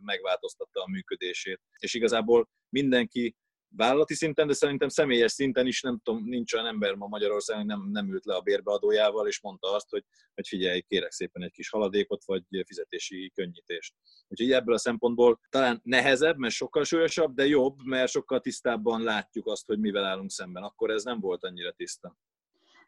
megváltoztatta 0.00 0.82
a 0.82 0.90
működését. 0.90 1.60
És 1.78 1.94
igazából 1.94 2.48
mindenki 2.68 3.36
vállalati 3.76 4.14
szinten, 4.14 4.46
de 4.46 4.52
szerintem 4.52 4.88
személyes 4.88 5.32
szinten 5.32 5.66
is 5.66 5.80
nem 5.82 6.00
tudom, 6.02 6.24
nincs 6.24 6.54
olyan 6.54 6.66
ember 6.66 6.94
ma 6.94 7.06
Magyarországon, 7.06 7.66
nem, 7.66 7.88
nem 7.90 8.12
ült 8.12 8.24
le 8.24 8.34
a 8.34 8.40
bérbeadójával, 8.40 9.26
és 9.26 9.40
mondta 9.40 9.72
azt, 9.72 9.90
hogy, 9.90 10.04
hogy 10.34 10.48
figyelj, 10.48 10.80
kérek 10.80 11.10
szépen 11.10 11.42
egy 11.42 11.52
kis 11.52 11.68
haladékot, 11.68 12.24
vagy 12.24 12.42
fizetési 12.66 13.32
könnyítést. 13.34 13.94
Úgyhogy 14.28 14.52
ebből 14.52 14.74
a 14.74 14.78
szempontból 14.78 15.40
talán 15.48 15.80
nehezebb, 15.82 16.36
mert 16.36 16.54
sokkal 16.54 16.84
súlyosabb, 16.84 17.34
de 17.34 17.46
jobb, 17.46 17.84
mert 17.84 18.10
sokkal 18.10 18.40
tisztábban 18.40 19.02
látjuk 19.02 19.46
azt, 19.46 19.66
hogy 19.66 19.78
mivel 19.78 20.04
állunk 20.04 20.30
szemben. 20.30 20.62
Akkor 20.62 20.90
ez 20.90 21.04
nem 21.04 21.20
volt 21.20 21.44
annyira 21.44 21.72
tiszta. 21.72 22.16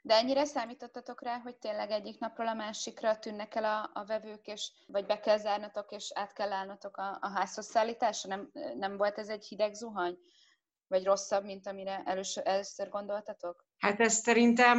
De 0.03 0.15
ennyire 0.15 0.45
számítottatok 0.45 1.23
rá, 1.23 1.39
hogy 1.39 1.57
tényleg 1.57 1.91
egyik 1.91 2.19
napról 2.19 2.49
a 2.49 2.55
másikra 2.55 3.19
tűnnek 3.19 3.55
el 3.55 3.65
a, 3.65 3.91
a 3.95 4.05
vevők, 4.05 4.47
és 4.47 4.71
vagy 4.87 5.07
be 5.07 5.21
kell 5.21 5.39
zárnatok, 5.39 5.91
és 5.91 6.11
át 6.15 6.33
kell 6.33 6.53
állnatok 6.53 6.97
a, 6.97 7.19
a 7.21 7.29
házhoz 7.29 7.67
szállításra? 7.67 8.29
Nem, 8.29 8.51
nem 8.77 8.97
volt 8.97 9.19
ez 9.19 9.29
egy 9.29 9.45
hideg 9.45 9.75
zuhany? 9.75 10.19
Vagy 10.89 11.05
rosszabb, 11.05 11.45
mint 11.45 11.67
amire 11.67 12.03
először, 12.05 12.43
először 12.47 12.89
gondoltatok? 12.89 13.67
Hát 13.79 14.01
ezt 14.01 14.25
szerintem 14.25 14.79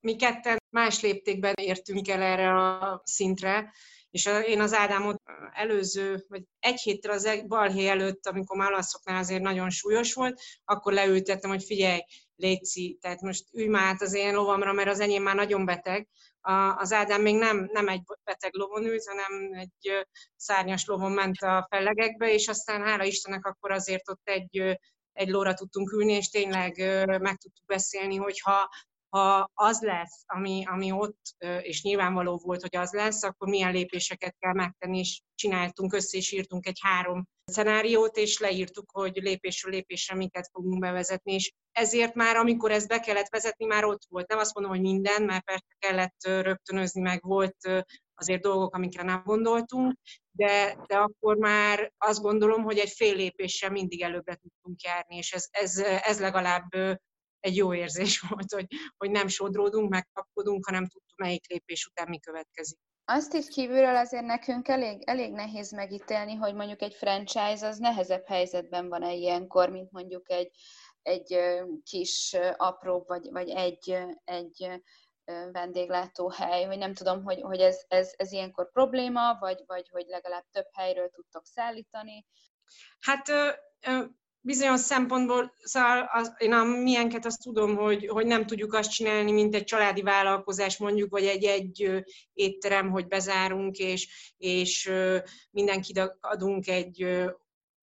mi 0.00 0.16
ketten 0.16 0.58
más 0.70 1.00
léptékben 1.00 1.54
értünk 1.56 2.08
el 2.08 2.22
erre 2.22 2.54
a 2.54 3.00
szintre, 3.04 3.72
és 4.10 4.28
én 4.46 4.60
az 4.60 4.72
Ádámot 4.72 5.22
előző, 5.52 6.24
vagy 6.28 6.42
egy 6.58 6.80
héttel 6.80 7.10
az 7.10 7.24
e- 7.24 7.42
balhé 7.46 7.88
előtt, 7.88 8.26
amikor 8.26 8.56
már 8.56 8.72
alaszoknál 8.72 9.16
azért 9.16 9.42
nagyon 9.42 9.70
súlyos 9.70 10.14
volt, 10.14 10.40
akkor 10.64 10.92
leültettem, 10.92 11.50
hogy 11.50 11.64
figyelj, 11.64 12.00
Léci, 12.36 12.98
tehát 13.00 13.20
most 13.20 13.44
ülj 13.52 13.66
már 13.66 13.86
át 13.86 14.02
az 14.02 14.14
én 14.14 14.34
lovamra, 14.34 14.72
mert 14.72 14.88
az 14.88 15.00
enyém 15.00 15.22
már 15.22 15.34
nagyon 15.34 15.64
beteg. 15.64 16.08
A, 16.40 16.52
az 16.52 16.92
Ádám 16.92 17.22
még 17.22 17.36
nem, 17.36 17.68
nem 17.72 17.88
egy 17.88 18.02
beteg 18.24 18.54
lovon 18.54 18.84
ült, 18.84 19.06
hanem 19.06 19.52
egy 19.52 20.06
szárnyas 20.36 20.86
lovon 20.86 21.12
ment 21.12 21.36
a 21.42 21.66
fellegekbe, 21.70 22.32
és 22.32 22.48
aztán 22.48 22.82
hála 22.82 23.04
Istennek 23.04 23.46
akkor 23.46 23.70
azért 23.70 24.08
ott 24.08 24.28
egy 24.28 24.78
egy 25.12 25.28
lóra 25.28 25.54
tudtunk 25.54 25.92
ülni, 25.92 26.12
és 26.12 26.28
tényleg 26.28 26.76
meg 27.06 27.36
tudtuk 27.36 27.66
beszélni, 27.66 28.16
hogy 28.16 28.40
ha, 28.40 28.68
az 29.54 29.80
lesz, 29.80 30.22
ami, 30.26 30.64
ami 30.66 30.92
ott, 30.92 31.20
és 31.60 31.82
nyilvánvaló 31.82 32.40
volt, 32.44 32.60
hogy 32.60 32.76
az 32.76 32.92
lesz, 32.92 33.22
akkor 33.22 33.48
milyen 33.48 33.72
lépéseket 33.72 34.36
kell 34.38 34.52
megtenni, 34.52 34.98
és 34.98 35.20
csináltunk 35.34 35.92
össze, 35.92 36.16
és 36.16 36.32
írtunk 36.32 36.66
egy 36.66 36.78
három 36.82 37.28
szenáriót, 37.44 38.16
és 38.16 38.38
leírtuk, 38.38 38.90
hogy 38.92 39.16
lépésről 39.16 39.72
lépésre 39.72 40.14
miket 40.14 40.48
fogunk 40.52 40.80
bevezetni, 40.80 41.32
és 41.32 41.52
ezért 41.72 42.14
már, 42.14 42.36
amikor 42.36 42.70
ezt 42.70 42.88
be 42.88 43.00
kellett 43.00 43.28
vezetni, 43.28 43.64
már 43.64 43.84
ott 43.84 44.02
volt. 44.08 44.28
Nem 44.28 44.38
azt 44.38 44.54
mondom, 44.54 44.72
hogy 44.72 44.82
minden, 44.82 45.22
mert 45.22 45.44
persze 45.44 45.76
kellett 45.78 46.44
rögtönözni, 46.44 47.00
meg 47.00 47.22
volt 47.22 47.56
azért 48.14 48.42
dolgok, 48.42 48.74
amikre 48.74 49.02
nem 49.02 49.22
gondoltunk, 49.24 49.98
de, 50.40 50.76
de 50.86 50.96
akkor 50.96 51.36
már 51.36 51.92
azt 51.98 52.20
gondolom, 52.20 52.62
hogy 52.62 52.78
egy 52.78 52.90
fél 52.90 53.14
lépéssel 53.14 53.70
mindig 53.70 54.02
előbbre 54.02 54.34
tudtunk 54.34 54.82
járni, 54.82 55.16
és 55.16 55.32
ez, 55.32 55.46
ez, 55.50 55.78
ez 55.78 56.20
legalább 56.20 56.68
egy 57.40 57.56
jó 57.56 57.74
érzés 57.74 58.20
volt, 58.28 58.52
hogy, 58.52 58.66
hogy 58.96 59.10
nem 59.10 59.28
sodródunk, 59.28 59.90
megkapkodunk, 59.90 60.66
hanem 60.66 60.86
tudtuk, 60.86 61.18
melyik 61.18 61.48
lépés 61.48 61.86
után 61.86 62.08
mi 62.08 62.18
következik. 62.18 62.78
Azt 63.04 63.34
itt 63.34 63.48
kívülről 63.48 63.96
azért 63.96 64.24
nekünk 64.24 64.68
elég, 64.68 65.02
elég 65.04 65.32
nehéz 65.32 65.72
megítélni, 65.72 66.34
hogy 66.34 66.54
mondjuk 66.54 66.82
egy 66.82 66.94
franchise 66.94 67.66
az 67.66 67.78
nehezebb 67.78 68.26
helyzetben 68.26 68.88
van-e 68.88 69.12
ilyenkor, 69.12 69.70
mint 69.70 69.90
mondjuk 69.90 70.30
egy, 70.30 70.50
egy 71.02 71.38
kis 71.82 72.36
apró, 72.56 73.04
vagy, 73.06 73.30
vagy 73.30 73.48
egy, 73.48 73.96
egy 74.24 74.82
vendéglátóhely, 75.52 76.66
vagy 76.66 76.78
nem 76.78 76.94
tudom, 76.94 77.24
hogy, 77.24 77.40
hogy 77.40 77.60
ez, 77.60 77.80
ez, 77.88 78.12
ez 78.16 78.32
ilyenkor 78.32 78.70
probléma, 78.72 79.36
vagy, 79.40 79.62
vagy 79.66 79.88
hogy 79.90 80.04
legalább 80.08 80.44
több 80.50 80.66
helyről 80.72 81.08
tudtok 81.08 81.46
szállítani? 81.46 82.26
Hát 83.00 83.32
bizonyos 84.40 84.80
szempontból, 84.80 85.52
szóval 85.62 86.10
az, 86.12 86.34
én 86.38 86.52
a 86.52 86.64
milyenket 86.64 87.26
azt 87.26 87.42
tudom, 87.42 87.76
hogy, 87.76 88.06
hogy 88.06 88.26
nem 88.26 88.46
tudjuk 88.46 88.74
azt 88.74 88.90
csinálni, 88.90 89.32
mint 89.32 89.54
egy 89.54 89.64
családi 89.64 90.02
vállalkozás 90.02 90.78
mondjuk, 90.78 91.10
vagy 91.10 91.24
egy, 91.24 91.44
egy 91.44 92.04
étterem, 92.32 92.90
hogy 92.90 93.06
bezárunk, 93.06 93.76
és, 93.76 94.32
és 94.36 94.92
mindenkinek 95.50 96.16
adunk 96.20 96.68
egy 96.68 97.06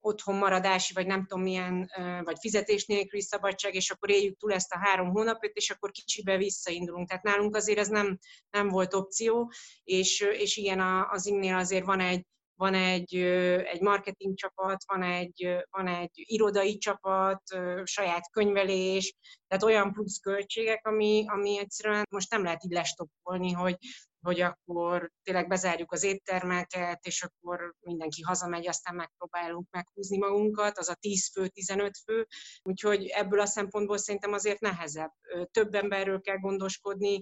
otthon 0.02 0.36
maradási, 0.36 0.94
vagy 0.94 1.08
nem 1.08 1.26
tudom 1.26 1.44
milyen, 1.44 1.92
vagy 2.24 2.38
fizetés 2.40 2.86
nélküli 2.86 3.22
szabadság, 3.22 3.76
és 3.76 3.90
akkor 3.90 4.10
éljük 4.10 4.38
túl 4.38 4.54
ezt 4.54 4.74
a 4.74 4.80
három 4.80 5.10
hónapot, 5.10 5.52
és 5.54 5.70
akkor 5.70 5.92
kicsibe 5.92 6.38
visszaindulunk. 6.38 7.08
Tehát 7.08 7.24
nálunk 7.24 7.56
azért 7.56 7.80
ez 7.80 7.88
nem, 7.88 8.20
nem 8.50 8.70
volt 8.70 8.94
opció, 8.94 9.52
és, 9.84 10.20
és 10.20 10.58
igen, 10.58 10.80
az 11.10 11.26
imnél 11.26 11.56
azért 11.56 11.86
van 11.86 12.00
egy, 12.00 12.26
van 12.58 12.74
egy, 12.74 13.16
egy 13.64 13.82
marketing 13.82 14.36
csapat, 14.36 14.84
van 14.88 15.04
egy, 15.04 15.58
van 15.70 15.88
egy 15.88 16.12
irodai 16.14 16.78
csapat, 16.78 17.42
saját 17.84 18.32
könyvelés, 18.32 19.16
tehát 19.48 19.64
olyan 19.64 19.94
plusz 19.94 20.20
költségek, 20.20 20.88
ami, 20.88 21.26
ami 21.28 21.60
egyszerűen 21.60 22.06
most 22.10 22.32
nem 22.32 22.44
lehet 22.44 22.64
így 22.64 22.72
lestoppolni, 22.72 23.52
hogy, 23.52 23.78
hogy 24.22 24.42
akkor 24.42 25.12
tényleg 25.24 25.48
bezárjuk 25.48 25.92
az 25.92 26.04
éttermeket, 26.04 27.06
és 27.06 27.24
akkor 27.24 27.74
mindenki 27.80 28.22
hazamegy, 28.22 28.68
aztán 28.68 28.96
megpróbálunk 28.96 29.68
meghúzni 29.70 30.18
magunkat, 30.18 30.78
az 30.78 30.90
a 30.90 30.96
10 30.96 31.32
fő, 31.34 31.48
15 31.48 31.98
fő, 32.06 32.28
úgyhogy 32.62 33.06
ebből 33.06 33.40
a 33.40 33.46
szempontból 33.46 33.98
szerintem 33.98 34.34
azért 34.34 34.60
nehezebb. 34.60 35.12
Több 35.52 35.76
emberről 35.76 36.22
kell 36.22 36.38
gondoskodni, 36.38 37.22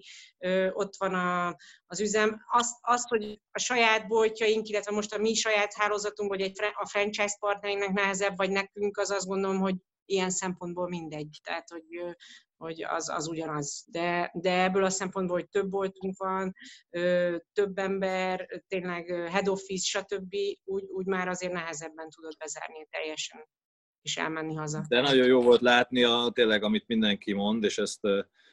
ott 0.72 0.94
van 0.98 1.14
a, 1.14 1.56
az 1.86 2.00
üzem. 2.00 2.42
Azt, 2.52 2.75
azt, 2.82 3.08
hogy 3.08 3.42
a 3.52 3.60
saját 3.60 4.08
boltjaink, 4.08 4.68
illetve 4.68 4.92
most 4.92 5.14
a 5.14 5.18
mi 5.18 5.34
saját 5.34 5.74
hálózatunk, 5.74 6.30
vagy 6.30 6.42
egy, 6.42 6.60
a 6.74 6.88
franchise 6.88 7.36
partnerinknek 7.40 7.92
nehezebb, 7.92 8.38
vagy 8.38 8.50
nekünk, 8.50 8.98
az 8.98 9.12
azt 9.12 9.28
gondolom, 9.28 9.60
hogy 9.60 9.75
ilyen 10.06 10.30
szempontból 10.30 10.88
mindegy. 10.88 11.40
Tehát, 11.44 11.70
hogy 11.70 12.16
hogy 12.57 12.83
az, 12.83 13.09
az 13.09 13.27
ugyanaz. 13.27 13.85
De, 13.88 14.31
de 14.33 14.63
ebből 14.63 14.83
a 14.83 14.89
szempontból, 14.89 15.38
hogy 15.38 15.50
több 15.50 15.71
voltunk 15.71 16.17
van, 16.17 16.53
több 17.53 17.77
ember, 17.77 18.63
tényleg 18.67 19.07
head 19.07 19.47
office, 19.47 20.00
stb., 20.00 20.35
úgy, 20.63 20.83
úgy 20.83 21.05
már 21.05 21.27
azért 21.27 21.53
nehezebben 21.53 22.09
tudod 22.09 22.35
bezárni 22.38 22.88
teljesen 22.89 23.47
és 24.01 24.17
elmenni 24.17 24.53
haza. 24.53 24.85
De 24.88 25.01
nagyon 25.01 25.25
jó 25.25 25.41
volt 25.41 25.62
látni 25.62 26.03
a, 26.03 26.31
tényleg, 26.33 26.63
amit 26.63 26.88
mindenki 26.88 27.33
mond, 27.33 27.63
és 27.63 27.77
ezt 27.77 28.05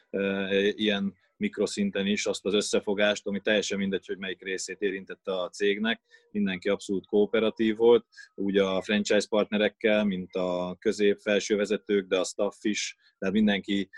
e, 0.09 0.57
ilyen 0.69 1.15
mikroszinten 1.37 2.07
is 2.07 2.25
azt 2.25 2.45
az 2.45 2.53
összefogást, 2.53 3.27
ami 3.27 3.39
teljesen 3.41 3.77
mindegy, 3.77 4.05
hogy 4.05 4.17
melyik 4.17 4.43
részét 4.43 4.81
érintette 4.81 5.41
a 5.41 5.49
cégnek. 5.49 6.01
Mindenki 6.31 6.69
abszolút 6.69 7.05
kooperatív 7.05 7.75
volt, 7.75 8.05
úgy 8.35 8.57
a 8.57 8.81
franchise 8.81 9.27
partnerekkel, 9.29 10.03
mint 10.03 10.35
a 10.35 10.75
közép-felső 10.79 11.55
vezetők, 11.55 12.07
de 12.07 12.19
a 12.19 12.23
staff 12.23 12.55
is, 12.61 12.97
tehát 13.17 13.33
mindenki 13.33 13.89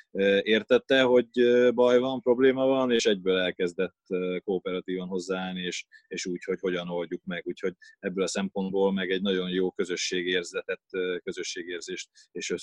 értette, 0.41 1.01
hogy 1.01 1.29
baj 1.73 1.99
van, 1.99 2.21
probléma 2.21 2.65
van, 2.65 2.91
és 2.91 3.05
egyből 3.05 3.37
elkezdett 3.37 3.97
kooperatívan 4.43 5.07
hozzáállni, 5.07 5.61
és, 5.61 5.85
és 6.07 6.25
úgy, 6.25 6.43
hogy 6.43 6.59
hogyan 6.59 6.89
oldjuk 6.89 7.21
meg. 7.25 7.43
Úgyhogy 7.45 7.73
ebből 7.99 8.23
a 8.23 8.27
szempontból 8.27 8.93
meg 8.93 9.11
egy 9.11 9.21
nagyon 9.21 9.49
jó 9.49 9.71
közösségérzetet, 9.71 10.81
közösségérzést 11.23 12.09
és 12.31 12.53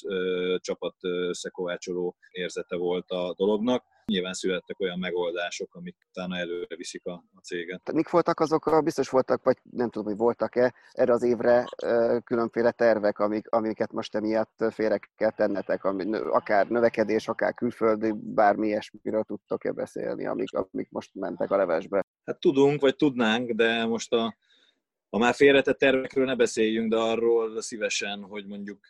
csapat 0.59 0.97
összekovácsoló 1.01 2.17
érzete 2.31 2.77
volt 2.77 3.11
a 3.11 3.35
dolognak. 3.37 3.85
Nyilván 4.07 4.33
születtek 4.33 4.81
olyan 4.81 4.99
megoldások, 4.99 5.75
amik 5.75 5.97
utána 6.09 6.37
előre 6.37 6.77
viszik 6.77 7.07
a, 7.07 7.13
a 7.13 7.41
céget. 7.41 7.83
Tehát 7.83 8.01
mik 8.01 8.11
voltak 8.11 8.41
azok, 8.41 8.83
biztos 8.85 9.09
voltak, 9.09 9.45
vagy 9.45 9.57
nem 9.71 9.91
tudom, 9.91 10.09
hogy 10.09 10.17
voltak-e 10.17 10.75
erre 10.91 11.13
az 11.13 11.23
évre 11.23 11.65
különféle 12.25 12.71
tervek, 12.71 13.19
amik, 13.19 13.49
amiket 13.49 13.93
most 13.93 14.15
emiatt 14.15 14.65
félre 14.71 14.99
kell 15.17 15.31
tennetek, 15.31 15.85
ami, 15.85 16.17
akár 16.17 16.69
növekedés, 16.69 17.29
akár 17.29 17.55
külföldi, 17.55 18.13
bármi 18.13 18.67
ilyesmiről 18.67 19.25
tudtok-e 19.25 19.73
beszélni, 19.73 20.27
amik, 20.27 20.53
amik 20.53 20.91
most 20.91 21.11
mentek 21.15 21.51
a 21.51 21.57
levesbe? 21.57 22.07
Hát 22.25 22.41
tudunk, 22.41 22.81
vagy 22.81 22.97
tudnánk, 22.97 23.51
de 23.51 23.87
most 23.87 24.13
a, 24.13 24.37
a 25.11 25.19
már 25.19 25.35
félretett 25.35 25.79
tervekről 25.79 26.25
ne 26.25 26.37
beszéljünk, 26.37 26.91
de 26.91 26.97
arról 26.97 27.61
szívesen, 27.61 28.23
hogy 28.23 28.47
mondjuk 28.47 28.87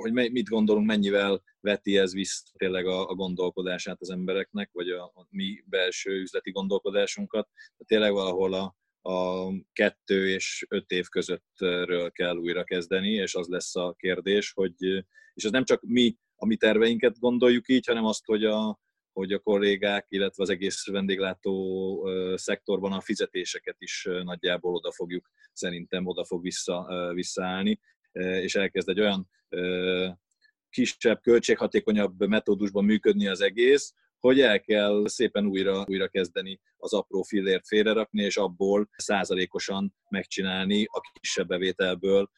hogy 0.00 0.12
mit 0.12 0.48
gondolunk, 0.48 0.86
mennyivel 0.86 1.42
veti 1.60 1.98
ez 1.98 2.12
vissza 2.12 2.42
tényleg 2.56 2.86
a, 2.86 3.08
a 3.08 3.14
gondolkodását 3.14 4.00
az 4.00 4.10
embereknek, 4.10 4.70
vagy 4.72 4.88
a, 4.88 5.04
a 5.04 5.26
mi 5.30 5.62
belső 5.66 6.20
üzleti 6.20 6.50
gondolkodásunkat. 6.50 7.48
De 7.76 7.84
tényleg 7.84 8.12
valahol 8.12 8.54
a, 8.54 8.76
a 9.10 9.48
kettő 9.72 10.28
és 10.28 10.66
öt 10.68 10.90
év 10.90 11.08
közöttről 11.08 12.10
kell 12.10 12.36
újra 12.36 12.64
kezdeni, 12.64 13.10
és 13.10 13.34
az 13.34 13.46
lesz 13.46 13.76
a 13.76 13.94
kérdés, 13.98 14.52
hogy, 14.52 15.04
és 15.34 15.44
ez 15.44 15.50
nem 15.50 15.64
csak 15.64 15.82
mi 15.82 16.16
a 16.36 16.46
mi 16.46 16.56
terveinket 16.56 17.18
gondoljuk 17.18 17.68
így, 17.68 17.86
hanem 17.86 18.04
azt, 18.04 18.24
hogy 18.24 18.44
a, 18.44 18.78
hogy 19.12 19.32
a 19.32 19.38
kollégák, 19.38 20.06
illetve 20.08 20.42
az 20.42 20.50
egész 20.50 20.86
vendéglátó 20.86 22.08
szektorban 22.34 22.92
a 22.92 23.00
fizetéseket 23.00 23.76
is 23.78 24.08
nagyjából 24.22 24.74
oda 24.74 24.92
fogjuk, 24.92 25.30
szerintem 25.52 26.06
oda 26.06 26.24
fog 26.24 26.42
vissza, 26.42 27.10
visszaállni, 27.14 27.80
és 28.12 28.54
elkezd 28.54 28.88
egy 28.88 29.00
olyan 29.00 29.30
kisebb, 30.70 31.20
költséghatékonyabb 31.20 32.26
metódusban 32.26 32.84
működni 32.84 33.26
az 33.26 33.40
egész, 33.40 33.94
hogy 34.18 34.40
el 34.40 34.60
kell 34.60 35.04
szépen 35.06 35.46
újra, 35.46 35.84
újra 35.88 36.08
kezdeni 36.08 36.60
az 36.76 36.92
apró 36.92 37.22
fillért 37.22 37.66
félrerakni, 37.66 38.22
és 38.22 38.36
abból 38.36 38.88
százalékosan 38.96 39.94
megcsinálni 40.08 40.84
a 40.84 41.00
kisebb 41.20 41.46
bevételből 41.46 42.30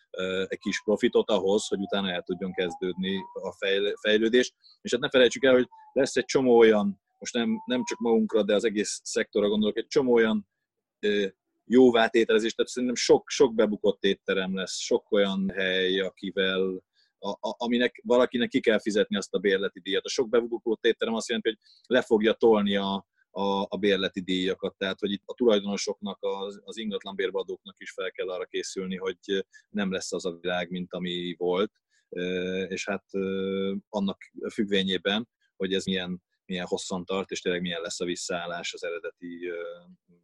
egy 0.46 0.58
kis 0.58 0.82
profitot 0.84 1.30
ahhoz, 1.30 1.66
hogy 1.66 1.78
utána 1.80 2.10
el 2.10 2.22
tudjon 2.22 2.52
kezdődni 2.52 3.16
a 3.32 3.52
fejlődés. 4.00 4.52
És 4.80 4.92
hát 4.92 5.00
ne 5.00 5.08
felejtsük 5.08 5.44
el, 5.44 5.52
hogy 5.52 5.68
lesz 5.92 6.16
egy 6.16 6.24
csomó 6.24 6.58
olyan, 6.58 7.00
most 7.18 7.34
nem, 7.34 7.62
nem 7.66 7.84
csak 7.84 7.98
magunkra, 7.98 8.42
de 8.42 8.54
az 8.54 8.64
egész 8.64 9.00
szektorra 9.04 9.48
gondolok, 9.48 9.76
egy 9.76 9.86
csomó 9.86 10.12
olyan 10.12 10.48
jóvá 11.64 12.08
tételezés, 12.08 12.54
tehát 12.54 12.70
szerintem 12.70 12.96
sok, 12.96 13.28
sok 13.28 13.54
bebukott 13.54 14.04
étterem 14.04 14.54
lesz, 14.54 14.78
sok 14.78 15.12
olyan 15.12 15.50
hely, 15.54 16.00
akivel 16.00 16.82
a, 17.18 17.30
a, 17.30 17.54
aminek 17.56 18.00
valakinek 18.04 18.48
ki 18.48 18.60
kell 18.60 18.80
fizetni 18.80 19.16
azt 19.16 19.34
a 19.34 19.38
bérleti 19.38 19.80
díjat. 19.80 20.04
A 20.04 20.08
sok 20.08 20.28
bebukott 20.28 20.84
étterem 20.84 21.14
azt 21.14 21.28
jelenti, 21.28 21.48
hogy 21.48 21.58
le 21.86 22.02
fogja 22.02 22.32
tolni 22.32 22.76
a, 22.76 23.06
a, 23.30 23.66
a 23.68 23.76
bérleti 23.76 24.20
díjakat. 24.20 24.74
Tehát, 24.76 25.00
hogy 25.00 25.10
itt 25.10 25.22
a 25.24 25.34
tulajdonosoknak, 25.34 26.18
az, 26.20 26.60
az 26.64 26.76
ingatlanbérbadóknak 26.76 27.76
is 27.78 27.90
fel 27.90 28.10
kell 28.10 28.28
arra 28.28 28.44
készülni, 28.44 28.96
hogy 28.96 29.46
nem 29.68 29.92
lesz 29.92 30.12
az 30.12 30.24
a 30.24 30.38
világ, 30.40 30.70
mint 30.70 30.92
ami 30.92 31.34
volt. 31.38 31.72
És 32.68 32.88
hát 32.88 33.04
annak 33.88 34.18
függvényében, 34.52 35.28
hogy 35.56 35.74
ez 35.74 35.84
milyen, 35.84 36.22
milyen 36.44 36.66
hosszan 36.66 37.04
tart, 37.04 37.30
és 37.30 37.40
tényleg 37.40 37.60
milyen 37.60 37.80
lesz 37.80 38.00
a 38.00 38.04
visszaállás 38.04 38.72
az 38.72 38.84
eredeti 38.84 39.50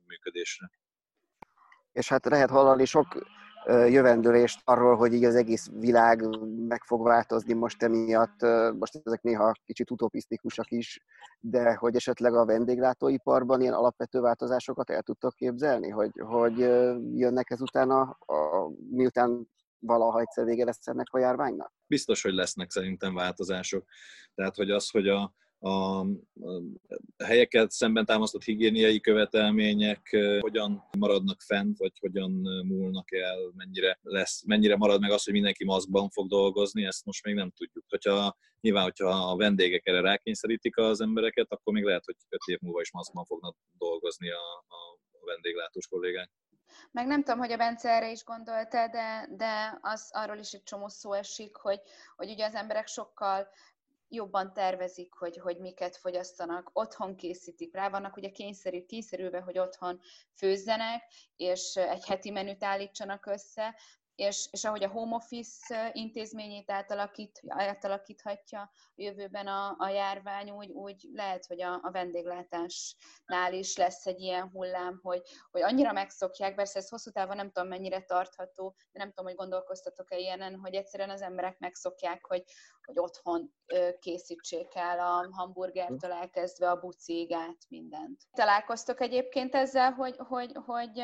működésre 0.06 0.70
és 1.98 2.08
hát 2.08 2.24
lehet 2.24 2.50
hallani 2.50 2.84
sok 2.84 3.18
jövendőlést 3.66 4.60
arról, 4.64 4.96
hogy 4.96 5.12
így 5.12 5.24
az 5.24 5.34
egész 5.34 5.68
világ 5.72 6.22
meg 6.68 6.82
fog 6.84 7.02
változni 7.02 7.52
most 7.52 7.82
emiatt, 7.82 8.40
most 8.78 9.00
ezek 9.04 9.22
néha 9.22 9.52
kicsit 9.64 9.90
utopisztikusak 9.90 10.70
is, 10.70 11.00
de 11.40 11.74
hogy 11.74 11.96
esetleg 11.96 12.34
a 12.34 12.44
vendéglátóiparban 12.44 13.60
ilyen 13.60 13.72
alapvető 13.72 14.20
változásokat 14.20 14.90
el 14.90 15.02
tudtok 15.02 15.34
képzelni, 15.34 15.88
hogy, 15.88 16.10
hogy 16.18 16.58
jönnek 17.14 17.50
ezután, 17.50 17.90
a, 17.90 18.00
a, 18.26 18.70
miután 18.90 19.48
valaha 19.78 20.20
egyszer 20.20 20.44
vége 20.44 20.64
lesz 20.64 20.86
ennek 20.86 21.06
a 21.10 21.18
járványnak? 21.18 21.72
Biztos, 21.86 22.22
hogy 22.22 22.32
lesznek 22.32 22.70
szerintem 22.70 23.14
változások. 23.14 23.84
Tehát, 24.34 24.56
hogy 24.56 24.70
az, 24.70 24.90
hogy 24.90 25.08
a, 25.08 25.32
a 25.60 26.06
helyeket 27.24 27.70
szemben 27.70 28.04
támasztott 28.04 28.42
higiéniai 28.42 29.00
követelmények 29.00 30.16
hogyan 30.40 30.88
maradnak 30.98 31.40
fent, 31.40 31.78
vagy 31.78 31.92
hogyan 32.00 32.30
múlnak 32.66 33.12
el, 33.12 33.52
mennyire, 33.54 33.98
lesz, 34.02 34.42
mennyire 34.46 34.76
marad 34.76 35.00
meg 35.00 35.10
az, 35.10 35.24
hogy 35.24 35.32
mindenki 35.32 35.64
maszkban 35.64 36.08
fog 36.08 36.28
dolgozni, 36.28 36.84
ezt 36.84 37.04
most 37.04 37.24
még 37.24 37.34
nem 37.34 37.50
tudjuk. 37.50 37.84
Hogyha, 37.88 38.36
nyilván, 38.60 38.82
hogyha 38.82 39.30
a 39.30 39.36
vendégek 39.36 39.86
erre 39.86 40.00
rákényszerítik 40.00 40.76
az 40.76 41.00
embereket, 41.00 41.46
akkor 41.48 41.72
még 41.72 41.84
lehet, 41.84 42.04
hogy 42.04 42.16
öt 42.28 42.40
év 42.46 42.58
múlva 42.60 42.80
is 42.80 42.92
maszkban 42.92 43.24
fognak 43.24 43.56
dolgozni 43.78 44.30
a, 44.30 44.64
a 44.68 45.24
vendéglátós 45.24 45.86
kollégák. 45.86 46.30
Meg 46.90 47.06
nem 47.06 47.22
tudom, 47.22 47.38
hogy 47.38 47.52
a 47.52 47.56
Bence 47.56 47.90
erre 47.90 48.10
is 48.10 48.24
gondolta, 48.24 48.88
de, 48.88 49.28
de 49.36 49.78
az 49.80 50.10
arról 50.12 50.36
is 50.36 50.52
egy 50.52 50.62
csomó 50.62 50.88
szó 50.88 51.12
esik, 51.12 51.56
hogy, 51.56 51.80
hogy 52.16 52.30
ugye 52.30 52.46
az 52.46 52.54
emberek 52.54 52.86
sokkal 52.86 53.48
jobban 54.08 54.52
tervezik, 54.52 55.12
hogy, 55.12 55.36
hogy 55.38 55.58
miket 55.58 55.96
fogyasztanak, 55.96 56.70
otthon 56.72 57.16
készítik, 57.16 57.74
rá 57.74 57.88
vannak 57.88 58.16
ugye 58.16 58.30
kényszerű, 58.30 58.84
kényszerülve, 58.84 59.40
hogy 59.40 59.58
otthon 59.58 60.00
főzzenek, 60.34 61.02
és 61.36 61.76
egy 61.76 62.06
heti 62.06 62.30
menüt 62.30 62.64
állítsanak 62.64 63.26
össze, 63.26 63.74
és, 64.18 64.48
és 64.50 64.64
ahogy 64.64 64.84
a 64.84 64.88
home 64.88 65.14
office 65.14 65.90
intézményét 65.92 66.70
átalakít, 66.70 67.42
átalakíthatja 67.46 68.60
a 68.60 68.70
jövőben 68.94 69.46
a, 69.46 69.74
a 69.78 69.88
járvány, 69.88 70.50
úgy, 70.50 70.70
úgy 70.70 71.08
lehet, 71.12 71.46
hogy 71.46 71.62
a, 71.62 71.80
a 71.82 71.90
vendéglátásnál 71.90 73.52
is 73.52 73.76
lesz 73.76 74.06
egy 74.06 74.20
ilyen 74.20 74.50
hullám, 74.50 75.00
hogy, 75.02 75.22
hogy 75.50 75.62
annyira 75.62 75.92
megszokják, 75.92 76.54
persze 76.54 76.78
ez 76.78 76.88
hosszú 76.88 77.10
távon 77.10 77.36
nem 77.36 77.50
tudom 77.50 77.68
mennyire 77.68 78.02
tartható, 78.02 78.74
de 78.92 78.98
nem 78.98 79.08
tudom, 79.08 79.24
hogy 79.24 79.34
gondolkoztatok-e 79.34 80.18
ilyenen, 80.18 80.58
hogy 80.58 80.74
egyszerűen 80.74 81.10
az 81.10 81.22
emberek 81.22 81.58
megszokják, 81.58 82.26
hogy, 82.26 82.44
hogy 82.88 82.98
otthon 82.98 83.54
készítsék 83.98 84.74
el 84.74 84.98
a 84.98 85.28
hamburgertől 85.30 86.12
elkezdve 86.12 86.70
a 86.70 86.80
bucig 86.80 87.32
át 87.32 87.58
mindent. 87.68 88.22
Találkoztok 88.32 89.00
egyébként 89.00 89.54
ezzel, 89.54 89.92
hogy, 89.92 90.14
hogy, 90.18 90.52
hogy 90.54 91.00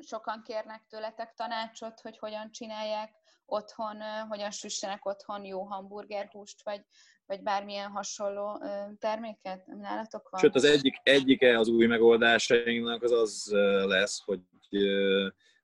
sokan 0.00 0.42
kérnek 0.42 0.86
tőletek 0.88 1.34
tanácsot, 1.34 2.00
hogy 2.00 2.18
hogyan 2.18 2.50
csinálják 2.50 3.10
otthon, 3.46 3.96
hogyan 4.28 4.50
süssenek 4.50 5.06
otthon 5.06 5.44
jó 5.44 5.62
hamburgerhúst, 5.62 6.64
vagy, 6.64 6.80
vagy 7.26 7.42
bármilyen 7.42 7.90
hasonló 7.90 8.62
terméket? 8.98 9.66
Nálatok 9.66 10.28
van? 10.28 10.40
Sőt, 10.40 10.54
az 10.54 10.64
egyik, 10.64 11.00
egyike 11.02 11.58
az 11.58 11.68
új 11.68 11.86
megoldásainknak 11.86 13.02
az 13.02 13.12
az 13.12 13.48
lesz, 13.86 14.20
hogy 14.24 14.40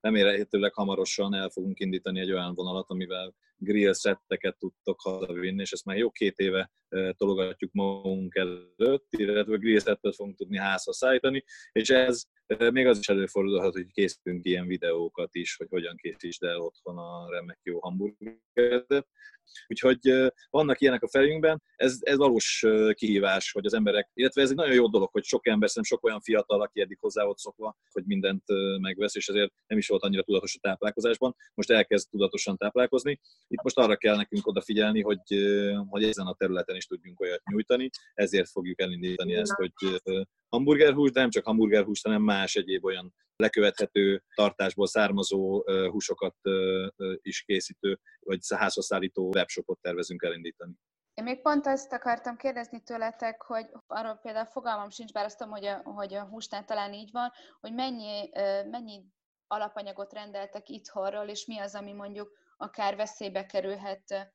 remélhetőleg 0.01 0.75
hamarosan 0.75 1.35
el 1.35 1.49
fogunk 1.49 1.81
indítani 1.81 2.21
egy 2.21 2.33
olyan 2.33 2.55
vonalat, 2.55 2.90
amivel 2.90 3.35
grill 3.59 3.92
szetteket 3.92 4.59
tudtok 4.59 5.01
hazavinni, 5.01 5.61
és 5.61 5.73
ezt 5.73 5.85
már 5.85 5.97
jó 5.97 6.11
két 6.11 6.38
éve 6.38 6.71
tologatjuk 7.16 7.73
magunk 7.73 8.35
előtt, 8.35 9.07
illetve 9.11 9.57
grill 9.57 9.79
szettet 9.79 10.14
fogunk 10.14 10.37
tudni 10.37 10.59
házhoz 10.59 10.97
szállítani, 10.97 11.45
és 11.73 11.90
ez 11.90 12.25
még 12.72 12.87
az 12.87 12.98
is 12.98 13.09
előfordulhat, 13.09 13.72
hogy 13.72 13.87
készítünk 13.92 14.44
ilyen 14.44 14.66
videókat 14.66 15.35
is, 15.35 15.56
hogy 15.56 15.66
hogyan 15.70 15.96
készítsd 15.96 16.42
el 16.42 16.61
otthon 16.61 16.98
a 16.98 17.30
remek 17.30 17.59
jó 17.62 17.80
hamburgeret. 17.80 19.06
Úgyhogy 19.66 20.30
vannak 20.50 20.80
ilyenek 20.80 21.02
a 21.02 21.09
fejünkben, 21.09 21.62
ez, 21.76 21.98
ez 22.00 22.16
valós 22.16 22.64
kihívás, 22.92 23.52
hogy 23.52 23.66
az 23.66 23.74
emberek, 23.74 24.11
illetve 24.14 24.42
ez 24.42 24.50
egy 24.50 24.56
nagyon 24.56 24.74
jó 24.74 24.88
dolog, 24.88 25.09
hogy 25.12 25.24
sok 25.24 25.46
ember, 25.46 25.68
szerintem 25.68 25.96
sok 25.96 26.06
olyan 26.06 26.20
fiatal, 26.20 26.62
aki 26.62 26.80
eddig 26.80 26.98
hozzá 27.00 27.24
volt 27.24 27.38
szokva, 27.38 27.76
hogy 27.92 28.04
mindent 28.06 28.42
megvesz, 28.80 29.14
és 29.14 29.28
ezért 29.28 29.52
nem 29.66 29.78
is 29.78 29.88
volt 29.88 30.02
annyira 30.02 30.22
tudatos 30.22 30.56
a 30.56 30.59
táplálkozásban, 30.68 31.37
most 31.54 31.70
elkezd 31.70 32.11
tudatosan 32.11 32.56
táplálkozni. 32.56 33.20
Itt 33.48 33.62
most 33.62 33.78
arra 33.78 33.96
kell 33.96 34.16
nekünk 34.16 34.46
odafigyelni, 34.46 35.02
hogy, 35.02 35.20
hogy 35.88 36.04
ezen 36.04 36.26
a 36.26 36.35
területen 36.35 36.76
is 36.76 36.87
tudjunk 36.87 37.20
olyat 37.20 37.42
nyújtani, 37.50 37.90
ezért 38.14 38.50
fogjuk 38.50 38.80
elindítani 38.80 39.35
ezt, 39.35 39.52
hogy 39.52 39.72
hamburgerhús, 40.48 41.11
de 41.11 41.20
nem 41.20 41.30
csak 41.30 41.44
hamburgerhús, 41.44 42.02
hanem 42.02 42.22
más 42.22 42.54
egyéb 42.54 42.85
olyan 42.85 43.14
lekövethető 43.37 44.22
tartásból 44.35 44.87
származó 44.87 45.64
húsokat 45.90 46.37
is 47.20 47.42
készítő, 47.42 48.00
vagy 48.20 48.38
házhoz 48.56 48.90
webshopot 49.16 49.78
tervezünk 49.80 50.22
elindítani. 50.22 50.72
Én 51.14 51.24
még 51.24 51.40
pont 51.40 51.66
ezt 51.66 51.92
akartam 51.92 52.37
kérdezni 52.37 52.82
tőletek, 52.82 53.42
hogy 53.42 53.66
arról 53.87 54.14
például 54.14 54.46
fogalmam 54.46 54.90
sincs, 54.90 55.12
bár 55.12 55.24
azt 55.24 55.38
tudom, 55.38 55.52
hogy 55.52 55.64
a, 55.64 55.80
hogy 55.85 56.14
a 56.14 56.24
húsnál 56.24 56.64
talán 56.64 56.92
így 56.92 57.11
van, 57.12 57.30
hogy 57.61 57.74
mennyi, 57.74 58.30
mennyi 58.70 59.04
alapanyagot 59.46 60.12
rendeltek 60.12 60.68
itthonról, 60.68 61.26
és 61.28 61.46
mi 61.46 61.59
az, 61.59 61.74
ami 61.74 61.92
mondjuk 61.92 62.32
akár 62.56 62.96
veszélybe 62.96 63.46
kerülhet, 63.46 64.32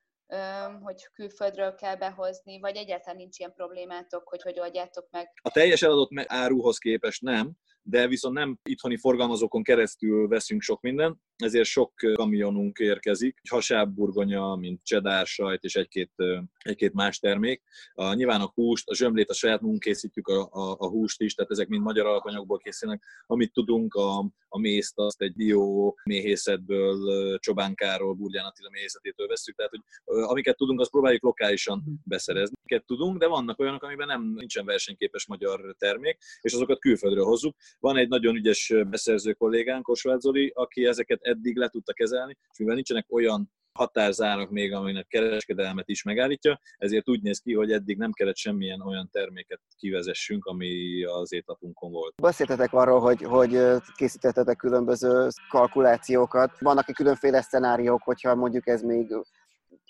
hogy 0.82 1.08
külföldről 1.14 1.76
kell 1.76 1.96
behozni, 1.96 2.60
vagy 2.60 2.76
egyáltalán 2.76 3.18
nincs 3.18 3.40
ilyen 3.40 3.54
problémátok, 3.54 4.30
hogy 4.30 4.42
hogy 4.42 4.60
oldjátok 4.60 5.08
meg? 5.12 5.32
A 5.42 5.52
teljes 5.52 5.82
eladott 5.82 6.10
áruhoz 6.26 6.78
képest 6.78 7.22
nem, 7.22 7.52
de 7.82 8.08
viszont 8.08 8.36
nem 8.36 8.60
itthoni 8.64 8.98
forgalmazókon 8.98 9.64
keresztül 9.64 10.28
veszünk 10.28 10.62
sok 10.62 10.82
mindent, 10.82 11.18
ezért 11.44 11.66
sok 11.66 11.94
kamionunk 12.14 12.78
érkezik, 12.78 13.42
hasábburgonya, 13.50 14.56
mint 14.56 14.84
csedár, 14.84 15.26
sajt 15.26 15.64
és 15.64 15.76
egy-két, 15.76 16.12
egy-két 16.58 16.94
más 16.94 17.20
termék. 17.20 17.62
A, 17.94 18.14
nyilván 18.14 18.42
a 18.42 18.52
húst, 18.54 18.90
a 18.90 18.96
zsömlét, 18.96 19.30
a 19.30 19.34
saját 19.34 19.62
munkunk 19.62 19.84
készítjük 19.84 20.28
a, 20.28 20.50
a, 20.52 20.76
a 20.80 20.88
húst 20.88 21.22
is, 21.22 21.34
tehát 21.34 21.52
ezek 21.52 21.68
mind 21.68 21.84
magyar 21.84 22.06
alapanyagból 22.06 22.58
készülnek. 22.58 23.04
Amit 23.26 23.54
tudunk, 23.54 23.94
a, 23.94 24.20
a 24.48 24.60
mészt 24.60 24.94
azt 24.96 25.22
egy 25.22 25.34
bio 25.34 25.94
méhészetből, 26.04 27.38
Csobánkáról, 27.40 28.14
Burgyán 28.14 28.46
Attila 28.46 28.70
méhészetétől 28.70 29.28
veszük, 29.28 29.56
tehát 29.56 29.72
hogy 29.72 29.82
amiket 30.06 30.58
tudunk, 30.58 30.80
azt 30.80 30.90
próbáljuk 30.90 31.24
lokálisan 31.24 31.82
mhm. 31.86 31.94
beszerezni. 32.04 32.56
Amiket 32.60 32.86
tudunk, 32.86 33.18
de 33.18 33.28
vannak 33.28 33.60
olyanok, 33.60 33.84
amiben 33.84 34.08
nem 34.08 34.34
nincsen 34.36 34.66
versenyképes 34.66 35.28
magyar 35.28 35.76
termék, 35.78 36.18
és 36.42 36.54
azokat 36.54 36.80
külföldről 36.80 37.26
hozzuk. 37.26 37.56
Van 37.80 37.98
egy 37.98 38.08
nagyon 38.08 38.36
ügyes 38.36 38.74
beszerző 38.90 39.34
kollégánk, 39.34 39.84
Kosváth 39.84 40.20
Zoli, 40.20 40.52
aki 40.56 40.86
ezeket 40.86 41.22
eddig 41.32 41.56
le 41.56 41.68
tudta 41.68 41.94
kezelni, 41.94 42.38
és 42.52 42.58
mivel 42.58 42.76
nincsenek 42.76 43.06
olyan 43.10 43.52
határzárak 43.74 44.50
még, 44.50 44.74
aminek 44.74 45.08
kereskedelmet 45.08 45.90
is 45.90 46.04
megállítja, 46.04 46.60
ezért 46.78 47.10
úgy 47.10 47.22
néz 47.22 47.40
ki, 47.40 47.54
hogy 47.54 47.72
eddig 47.72 47.98
nem 47.98 48.12
kellett 48.12 48.36
semmilyen 48.36 48.82
olyan 48.82 49.10
terméket 49.12 49.62
kivezessünk, 49.78 50.46
ami 50.46 51.04
az 51.04 51.34
étlapunkon 51.34 51.92
volt. 51.92 52.14
Beszéltetek 52.22 52.74
arról, 52.74 53.00
hogy, 53.00 53.22
hogy 53.22 53.60
készítettetek 53.96 54.58
különböző 54.58 55.28
kalkulációkat. 55.50 56.60
Vannak-e 56.60 56.94
különféle 56.94 57.42
szenáriók, 57.42 58.02
hogyha 58.04 58.36
mondjuk 58.36 58.68
ez 58.68 58.82
még 58.82 59.16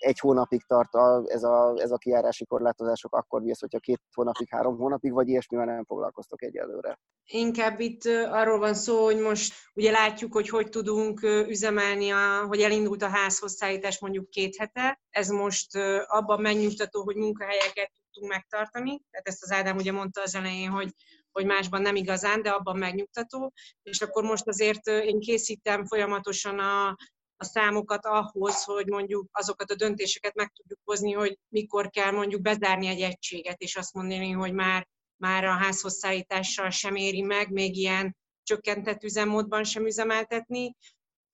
egy 0.02 0.18
hónapig 0.18 0.62
tart 0.66 0.94
a, 0.94 1.22
ez, 1.26 1.42
a, 1.42 1.74
ez 1.76 1.90
a 1.90 1.96
kiárási 1.96 2.46
korlátozások, 2.46 3.14
akkor 3.14 3.42
mi 3.42 3.50
az, 3.50 3.60
hogyha 3.60 3.78
két 3.78 4.00
hónapig, 4.14 4.48
három 4.50 4.76
hónapig, 4.76 5.12
vagy 5.12 5.28
ilyesmivel 5.28 5.64
nem 5.64 5.84
foglalkoztok 5.84 6.42
egyelőre? 6.42 6.98
Inkább 7.24 7.80
itt 7.80 8.04
arról 8.30 8.58
van 8.58 8.74
szó, 8.74 9.04
hogy 9.04 9.18
most 9.18 9.54
ugye 9.74 9.90
látjuk, 9.90 10.32
hogy 10.32 10.48
hogy 10.48 10.68
tudunk 10.68 11.22
üzemelni, 11.22 12.10
a, 12.10 12.44
hogy 12.46 12.60
elindult 12.60 13.02
a 13.02 13.08
házhoz 13.08 13.52
szállítás 13.54 14.00
mondjuk 14.00 14.30
két 14.30 14.56
hete. 14.56 15.00
Ez 15.10 15.28
most 15.28 15.76
abban 16.06 16.40
megnyugtató, 16.40 17.02
hogy 17.02 17.16
munkahelyeket 17.16 17.92
tudtunk 18.04 18.32
megtartani. 18.32 19.02
Tehát 19.10 19.28
ezt 19.28 19.42
az 19.42 19.50
Ádám 19.50 19.76
ugye 19.76 19.92
mondta 19.92 20.22
az 20.22 20.34
elején, 20.34 20.70
hogy 20.70 20.94
hogy 21.32 21.46
másban 21.46 21.82
nem 21.82 21.96
igazán, 21.96 22.42
de 22.42 22.50
abban 22.50 22.78
megnyugtató. 22.78 23.52
És 23.82 24.00
akkor 24.00 24.24
most 24.24 24.48
azért 24.48 24.86
én 24.86 25.20
készítem 25.20 25.86
folyamatosan 25.86 26.58
a, 26.58 26.96
a 27.42 27.44
számokat 27.44 28.06
ahhoz, 28.06 28.64
hogy 28.64 28.86
mondjuk 28.86 29.28
azokat 29.32 29.70
a 29.70 29.74
döntéseket 29.74 30.34
meg 30.34 30.52
tudjuk 30.52 30.78
hozni, 30.84 31.12
hogy 31.12 31.38
mikor 31.48 31.90
kell 31.90 32.10
mondjuk 32.10 32.40
bezárni 32.40 32.86
egy 32.86 33.00
egységet, 33.00 33.60
és 33.60 33.76
azt 33.76 33.94
mondani, 33.94 34.30
hogy 34.30 34.52
már, 34.52 34.88
már 35.16 35.44
a 35.44 35.52
házhoz 35.52 35.94
szállítással 35.94 36.70
sem 36.70 36.94
éri 36.94 37.22
meg, 37.22 37.50
még 37.50 37.76
ilyen 37.76 38.16
csökkentett 38.42 39.02
üzemmódban 39.02 39.64
sem 39.64 39.86
üzemeltetni, 39.86 40.76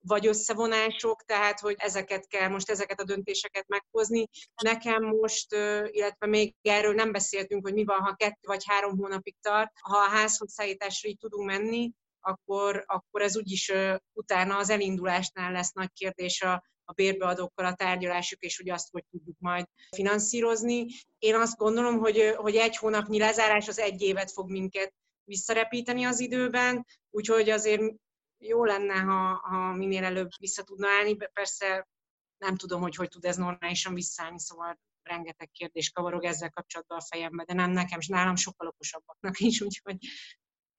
vagy 0.00 0.26
összevonások, 0.26 1.22
tehát 1.22 1.60
hogy 1.60 1.74
ezeket 1.78 2.26
kell 2.26 2.48
most, 2.48 2.70
ezeket 2.70 3.00
a 3.00 3.04
döntéseket 3.04 3.68
meghozni. 3.68 4.28
Nekem 4.62 5.02
most, 5.02 5.52
illetve 5.90 6.26
még 6.26 6.54
erről 6.62 6.94
nem 6.94 7.12
beszéltünk, 7.12 7.64
hogy 7.64 7.74
mi 7.74 7.84
van, 7.84 8.00
ha 8.00 8.14
kettő 8.14 8.46
vagy 8.46 8.64
három 8.66 8.98
hónapig 8.98 9.36
tart, 9.40 9.72
ha 9.80 9.98
a 9.98 10.10
házhoz 10.10 10.52
szállításra 10.52 11.08
így 11.08 11.18
tudunk 11.18 11.46
menni, 11.46 11.92
akkor, 12.20 12.84
akkor 12.86 13.22
ez 13.22 13.36
úgyis 13.36 13.72
utána 14.12 14.56
az 14.56 14.70
elindulásnál 14.70 15.52
lesz 15.52 15.72
nagy 15.72 15.92
kérdés 15.92 16.42
a, 16.42 16.64
a 16.84 16.92
bérbeadókkal 16.92 17.64
a 17.64 17.74
tárgyalásuk, 17.74 18.42
és 18.42 18.56
hogy 18.56 18.70
azt 18.70 18.90
hogy 18.90 19.04
tudjuk 19.10 19.36
majd 19.38 19.66
finanszírozni. 19.96 20.86
Én 21.18 21.34
azt 21.34 21.56
gondolom, 21.56 21.98
hogy, 21.98 22.34
hogy 22.36 22.56
egy 22.56 22.76
hónapnyi 22.76 23.18
lezárás 23.18 23.68
az 23.68 23.78
egy 23.78 24.02
évet 24.02 24.30
fog 24.30 24.50
minket 24.50 24.94
visszarepíteni 25.24 26.04
az 26.04 26.20
időben, 26.20 26.86
úgyhogy 27.10 27.50
azért 27.50 27.82
jó 28.38 28.64
lenne, 28.64 28.94
ha, 28.94 29.34
ha 29.34 29.72
minél 29.72 30.04
előbb 30.04 30.28
vissza 30.38 30.62
tudna 30.62 30.88
állni. 30.88 31.16
Persze 31.32 31.88
nem 32.38 32.56
tudom, 32.56 32.80
hogy 32.80 32.94
hogy 32.94 33.08
tud 33.08 33.24
ez 33.24 33.36
normálisan 33.36 33.94
visszaállni, 33.94 34.40
szóval 34.40 34.78
rengeteg 35.02 35.50
kérdés 35.50 35.90
kavarog 35.90 36.24
ezzel 36.24 36.50
kapcsolatban 36.50 36.98
a 36.98 37.06
fejembe, 37.10 37.44
de 37.44 37.54
nem 37.54 37.70
nekem, 37.70 37.98
és 37.98 38.06
nálam 38.06 38.36
sokkal 38.36 38.66
okosabbaknak 38.66 39.38
is, 39.48 39.60
úgyhogy 39.60 39.96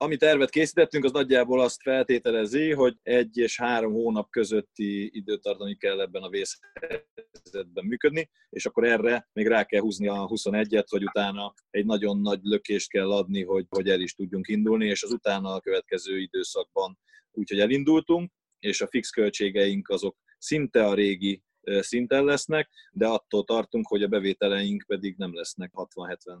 ami 0.02 0.16
tervet 0.16 0.50
készítettünk, 0.50 1.04
az 1.04 1.12
nagyjából 1.12 1.60
azt 1.60 1.82
feltételezi, 1.82 2.72
hogy 2.72 2.96
egy 3.02 3.36
és 3.36 3.60
három 3.60 3.92
hónap 3.92 4.30
közötti 4.30 5.16
időtartani 5.16 5.76
kell 5.76 6.00
ebben 6.00 6.22
a 6.22 6.28
vészhelyzetben 6.28 7.84
működni, 7.84 8.30
és 8.50 8.66
akkor 8.66 8.84
erre 8.84 9.28
még 9.32 9.46
rá 9.46 9.64
kell 9.64 9.80
húzni 9.80 10.08
a 10.08 10.26
21-et, 10.26 10.86
hogy 10.88 11.04
utána 11.04 11.54
egy 11.70 11.86
nagyon 11.86 12.20
nagy 12.20 12.40
lökést 12.42 12.90
kell 12.90 13.12
adni, 13.12 13.44
hogy, 13.44 13.66
hogy 13.68 13.88
el 13.88 14.00
is 14.00 14.14
tudjunk 14.14 14.48
indulni, 14.48 14.86
és 14.86 15.02
az 15.02 15.12
utána 15.12 15.52
a 15.52 15.60
következő 15.60 16.18
időszakban 16.18 16.98
úgyhogy 17.30 17.60
elindultunk, 17.60 18.32
és 18.58 18.80
a 18.80 18.88
fix 18.88 19.10
költségeink 19.10 19.88
azok 19.88 20.16
szinte 20.38 20.86
a 20.86 20.94
régi 20.94 21.42
szinten 21.80 22.24
lesznek, 22.24 22.70
de 22.92 23.06
attól 23.06 23.44
tartunk, 23.44 23.86
hogy 23.86 24.02
a 24.02 24.08
bevételeink 24.08 24.84
pedig 24.86 25.16
nem 25.16 25.34
lesznek 25.34 25.72
60-70 25.74 26.38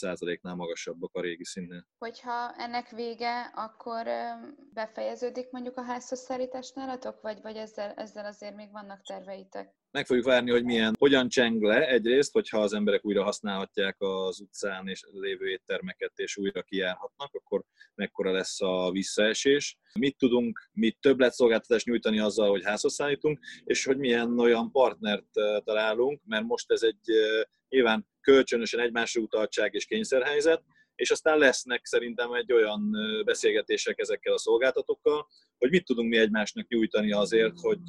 százaléknál 0.00 0.54
magasabbak 0.54 1.14
a 1.14 1.20
régi 1.20 1.44
színnél. 1.44 1.86
Hogyha 1.98 2.54
ennek 2.56 2.88
vége, 2.90 3.40
akkor 3.54 4.06
befejeződik 4.72 5.50
mondjuk 5.50 5.76
a 5.76 5.82
házhoz 5.82 6.18
szállítás 6.18 6.72
nálatok, 6.72 7.20
vagy, 7.20 7.40
vagy 7.42 7.56
ezzel, 7.56 7.92
ezzel 7.92 8.24
azért 8.24 8.54
még 8.54 8.70
vannak 8.70 9.02
terveitek? 9.02 9.74
Meg 9.90 10.06
fogjuk 10.06 10.24
várni, 10.24 10.50
hogy 10.50 10.64
milyen, 10.64 10.94
hogyan 10.98 11.28
cseng 11.28 11.62
le 11.62 11.88
egyrészt, 11.88 12.32
hogyha 12.32 12.58
az 12.58 12.72
emberek 12.72 13.04
újra 13.04 13.22
használhatják 13.22 13.96
az 13.98 14.40
utcán 14.40 14.88
és 14.88 15.02
lévő 15.12 15.48
éttermeket, 15.48 16.12
és 16.14 16.36
újra 16.36 16.62
kijárhatnak, 16.62 17.34
akkor 17.34 17.62
mekkora 17.94 18.32
lesz 18.32 18.60
a 18.60 18.90
visszaesés. 18.90 19.78
Mit 19.98 20.18
tudunk, 20.18 20.68
mit 20.72 20.98
többletszolgáltatást 21.00 21.86
nyújtani 21.86 22.18
azzal, 22.18 22.50
hogy 22.50 22.64
házhoz 22.64 22.94
szállítunk, 22.94 23.38
és 23.64 23.84
hogy 23.84 23.96
milyen 23.96 24.38
olyan 24.38 24.70
partnert 24.70 25.28
találunk, 25.64 26.20
mert 26.24 26.44
most 26.44 26.70
ez 26.70 26.82
egy 26.82 27.00
nyilván 27.68 28.08
kölcsönösen 28.20 28.80
egymásra 28.80 29.20
utaltság 29.20 29.74
és 29.74 29.84
kényszerhelyzet, 29.84 30.62
és 30.94 31.10
aztán 31.10 31.38
lesznek 31.38 31.80
szerintem 31.84 32.32
egy 32.32 32.52
olyan 32.52 32.90
beszélgetések 33.24 33.98
ezekkel 33.98 34.32
a 34.32 34.38
szolgáltatókkal, 34.38 35.26
hogy 35.58 35.70
mit 35.70 35.84
tudunk 35.84 36.08
mi 36.08 36.16
egymásnak 36.16 36.68
nyújtani 36.68 37.12
azért, 37.12 37.60
hogy 37.60 37.82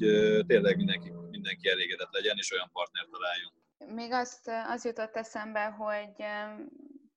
tényleg 0.47 0.75
mindenki, 0.75 1.11
mindenki 1.29 1.69
elégedett 1.69 2.11
legyen, 2.11 2.37
és 2.37 2.51
olyan 2.51 2.69
partner 2.71 3.05
találjon. 3.11 3.51
Még 3.95 4.11
azt, 4.11 4.49
az 4.67 4.85
jutott 4.85 5.15
eszembe, 5.15 5.63
hogy 5.63 6.25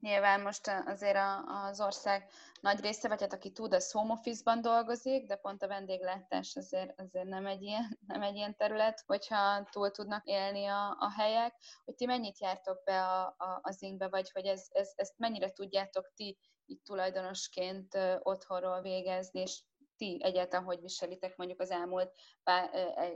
Nyilván 0.05 0.41
most 0.41 0.71
azért 0.87 1.19
az 1.47 1.81
ország 1.81 2.31
nagy 2.61 2.81
része, 2.81 3.09
vagy 3.09 3.21
hát 3.21 3.33
aki 3.33 3.53
tud, 3.53 3.73
az 3.73 3.91
home 3.91 4.13
office-ban 4.13 4.61
dolgozik, 4.61 5.27
de 5.27 5.37
pont 5.37 5.63
a 5.63 5.67
vendéglátás 5.67 6.57
azért, 6.57 7.01
azért 7.01 7.27
nem, 7.27 7.47
egy 7.47 7.63
ilyen, 7.63 7.99
nem 8.07 8.23
egy 8.23 8.35
ilyen 8.35 8.57
terület, 8.57 9.03
hogyha 9.07 9.69
túl 9.71 9.91
tudnak 9.91 10.27
élni 10.27 10.67
a, 10.67 10.97
a 10.99 11.13
helyek, 11.17 11.55
hogy 11.85 11.95
ti 11.95 12.07
mennyit 12.07 12.41
jártok 12.41 12.83
be 12.85 13.03
a, 13.03 13.27
a, 13.27 13.59
az 13.63 13.83
ingbe, 13.83 14.09
vagy 14.09 14.31
hogy 14.31 14.47
ez, 14.47 14.67
ez, 14.71 14.93
ezt 14.95 15.19
mennyire 15.19 15.51
tudjátok 15.51 16.13
ti 16.15 16.39
itt 16.67 16.85
tulajdonosként 16.85 17.99
otthonról 18.19 18.81
végezni, 18.81 19.41
és 19.41 19.63
ti 20.05 20.19
egyáltalán 20.23 20.65
hogy 20.65 20.81
viselitek 20.81 21.37
mondjuk 21.37 21.61
az 21.61 21.71
elmúlt 21.71 22.13
pár, 22.43 22.71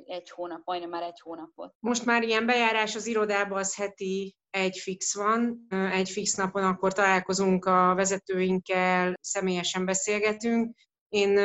egy 0.04 0.30
hónap, 0.30 0.60
majdnem 0.64 0.90
már 0.90 1.02
egy 1.02 1.20
hónapot? 1.20 1.74
Most 1.80 2.04
már 2.04 2.22
ilyen 2.22 2.46
bejárás 2.46 2.94
az 2.94 3.06
irodába 3.06 3.58
az 3.58 3.76
heti 3.76 4.36
egy 4.50 4.78
fix 4.78 5.14
van, 5.14 5.66
egy 5.92 6.08
fix 6.08 6.34
napon 6.34 6.64
akkor 6.64 6.92
találkozunk 6.92 7.64
a 7.64 7.94
vezetőinkkel, 7.94 9.14
személyesen 9.20 9.84
beszélgetünk. 9.84 10.76
Én 11.08 11.38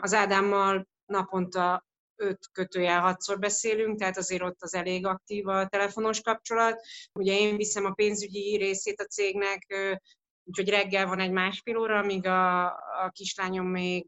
az 0.00 0.14
Ádámmal 0.14 0.88
naponta 1.06 1.86
öt 2.20 2.38
kötőjel 2.52 3.00
hatszor 3.00 3.38
beszélünk, 3.38 3.98
tehát 3.98 4.16
azért 4.16 4.42
ott 4.42 4.62
az 4.62 4.74
elég 4.74 5.06
aktív 5.06 5.48
a 5.48 5.66
telefonos 5.66 6.20
kapcsolat. 6.20 6.80
Ugye 7.12 7.38
én 7.38 7.56
viszem 7.56 7.84
a 7.84 7.92
pénzügyi 7.92 8.56
részét 8.56 9.00
a 9.00 9.04
cégnek, 9.04 9.66
úgyhogy 10.44 10.68
reggel 10.68 11.06
van 11.06 11.20
egy 11.20 11.30
másfél 11.30 11.76
óra, 11.76 11.98
amíg 11.98 12.26
a, 12.26 12.66
a 13.04 13.10
kislányom 13.12 13.66
még 13.66 14.06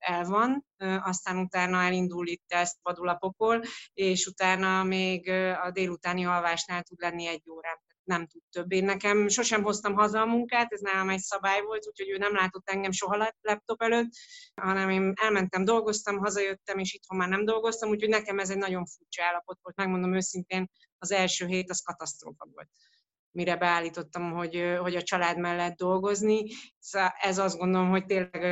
el 0.00 0.24
van, 0.24 0.66
aztán 1.00 1.38
utána 1.38 1.82
elindul 1.82 2.26
itt 2.26 2.44
ezt 2.52 2.78
a 2.82 3.14
pokol, 3.14 3.62
és 3.92 4.26
utána 4.26 4.82
még 4.82 5.28
a 5.64 5.70
délutáni 5.70 6.24
alvásnál 6.24 6.82
tud 6.82 7.00
lenni 7.00 7.26
egy 7.26 7.50
órán. 7.50 7.78
nem 8.04 8.26
tud 8.26 8.42
több. 8.50 8.72
Én 8.72 8.84
nekem 8.84 9.28
sosem 9.28 9.62
hoztam 9.62 9.94
haza 9.94 10.20
a 10.20 10.26
munkát, 10.26 10.72
ez 10.72 10.80
nálam 10.80 11.08
egy 11.08 11.18
szabály 11.18 11.62
volt, 11.62 11.86
úgyhogy 11.86 12.10
ő 12.10 12.16
nem 12.16 12.34
látott 12.34 12.70
engem 12.70 12.90
soha 12.90 13.32
laptop 13.40 13.82
előtt, 13.82 14.10
hanem 14.54 14.90
én 14.90 15.12
elmentem, 15.14 15.64
dolgoztam, 15.64 16.18
hazajöttem, 16.18 16.78
és 16.78 16.92
itthon 16.92 17.18
már 17.18 17.28
nem 17.28 17.44
dolgoztam, 17.44 17.88
úgyhogy 17.88 18.08
nekem 18.08 18.38
ez 18.38 18.50
egy 18.50 18.58
nagyon 18.58 18.86
furcsa 18.86 19.24
állapot 19.24 19.58
volt, 19.62 19.76
megmondom 19.76 20.14
őszintén, 20.14 20.70
az 20.98 21.10
első 21.10 21.46
hét 21.46 21.70
az 21.70 21.82
katasztrófa 21.82 22.48
volt 22.52 22.68
mire 23.32 23.56
beállítottam, 23.56 24.32
hogy, 24.32 24.76
hogy 24.78 24.96
a 24.96 25.02
család 25.02 25.38
mellett 25.38 25.76
dolgozni. 25.76 26.44
Szóval 26.78 27.12
ez 27.20 27.38
azt 27.38 27.58
gondolom, 27.58 27.90
hogy 27.90 28.04
tényleg 28.04 28.42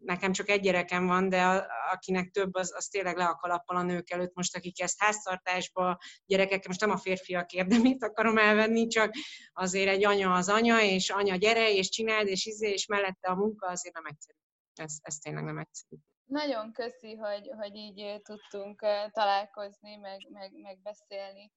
nekem 0.00 0.32
csak 0.32 0.48
egy 0.48 0.60
gyerekem 0.60 1.06
van, 1.06 1.28
de 1.28 1.44
akinek 1.92 2.30
több, 2.30 2.54
az, 2.54 2.72
az 2.76 2.86
tényleg 2.86 3.16
le 3.16 3.24
a 3.24 3.34
kalappal 3.34 3.76
a 3.76 3.82
nők 3.82 4.10
előtt 4.10 4.34
most, 4.34 4.56
akik 4.56 4.82
ezt 4.82 5.02
háztartásba, 5.02 5.98
gyerekek, 6.26 6.66
most 6.66 6.80
nem 6.80 6.90
a 6.90 6.96
férfiak 6.96 7.52
érdemét 7.52 8.04
akarom 8.04 8.38
elvenni, 8.38 8.86
csak 8.86 9.14
azért 9.52 9.88
egy 9.88 10.04
anya 10.04 10.32
az 10.32 10.48
anya, 10.48 10.82
és 10.82 11.10
anya 11.10 11.36
gyere, 11.36 11.72
és 11.72 11.88
csináld, 11.88 12.28
és 12.28 12.46
izé, 12.46 12.70
és 12.70 12.86
mellette 12.86 13.30
a 13.30 13.34
munka 13.34 13.66
azért 13.66 13.94
nem 13.94 14.06
egyszerű. 14.06 14.38
Ez, 14.74 14.96
ez 15.02 15.14
tényleg 15.14 15.44
nem 15.44 15.58
egyszerű. 15.58 15.96
Nagyon 16.24 16.72
köszi, 16.72 17.14
hogy, 17.14 17.50
hogy 17.56 17.74
így 17.74 18.20
tudtunk 18.22 18.80
találkozni, 19.10 19.96
meg, 19.96 20.28
meg, 20.32 20.50
meg 20.62 20.78
beszélni. 20.82 21.52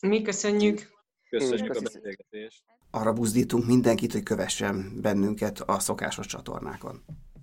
Mi 0.00 0.22
köszönjük! 0.22 1.03
Köszönjük 1.30 1.74
a 1.74 1.80
beszélgetést. 1.80 2.62
Arra 2.90 3.12
buzdítunk 3.12 3.66
mindenkit, 3.66 4.12
hogy 4.12 4.22
kövessen 4.22 5.00
bennünket 5.00 5.60
a 5.60 5.78
szokásos 5.78 6.26
csatornákon. 6.26 7.04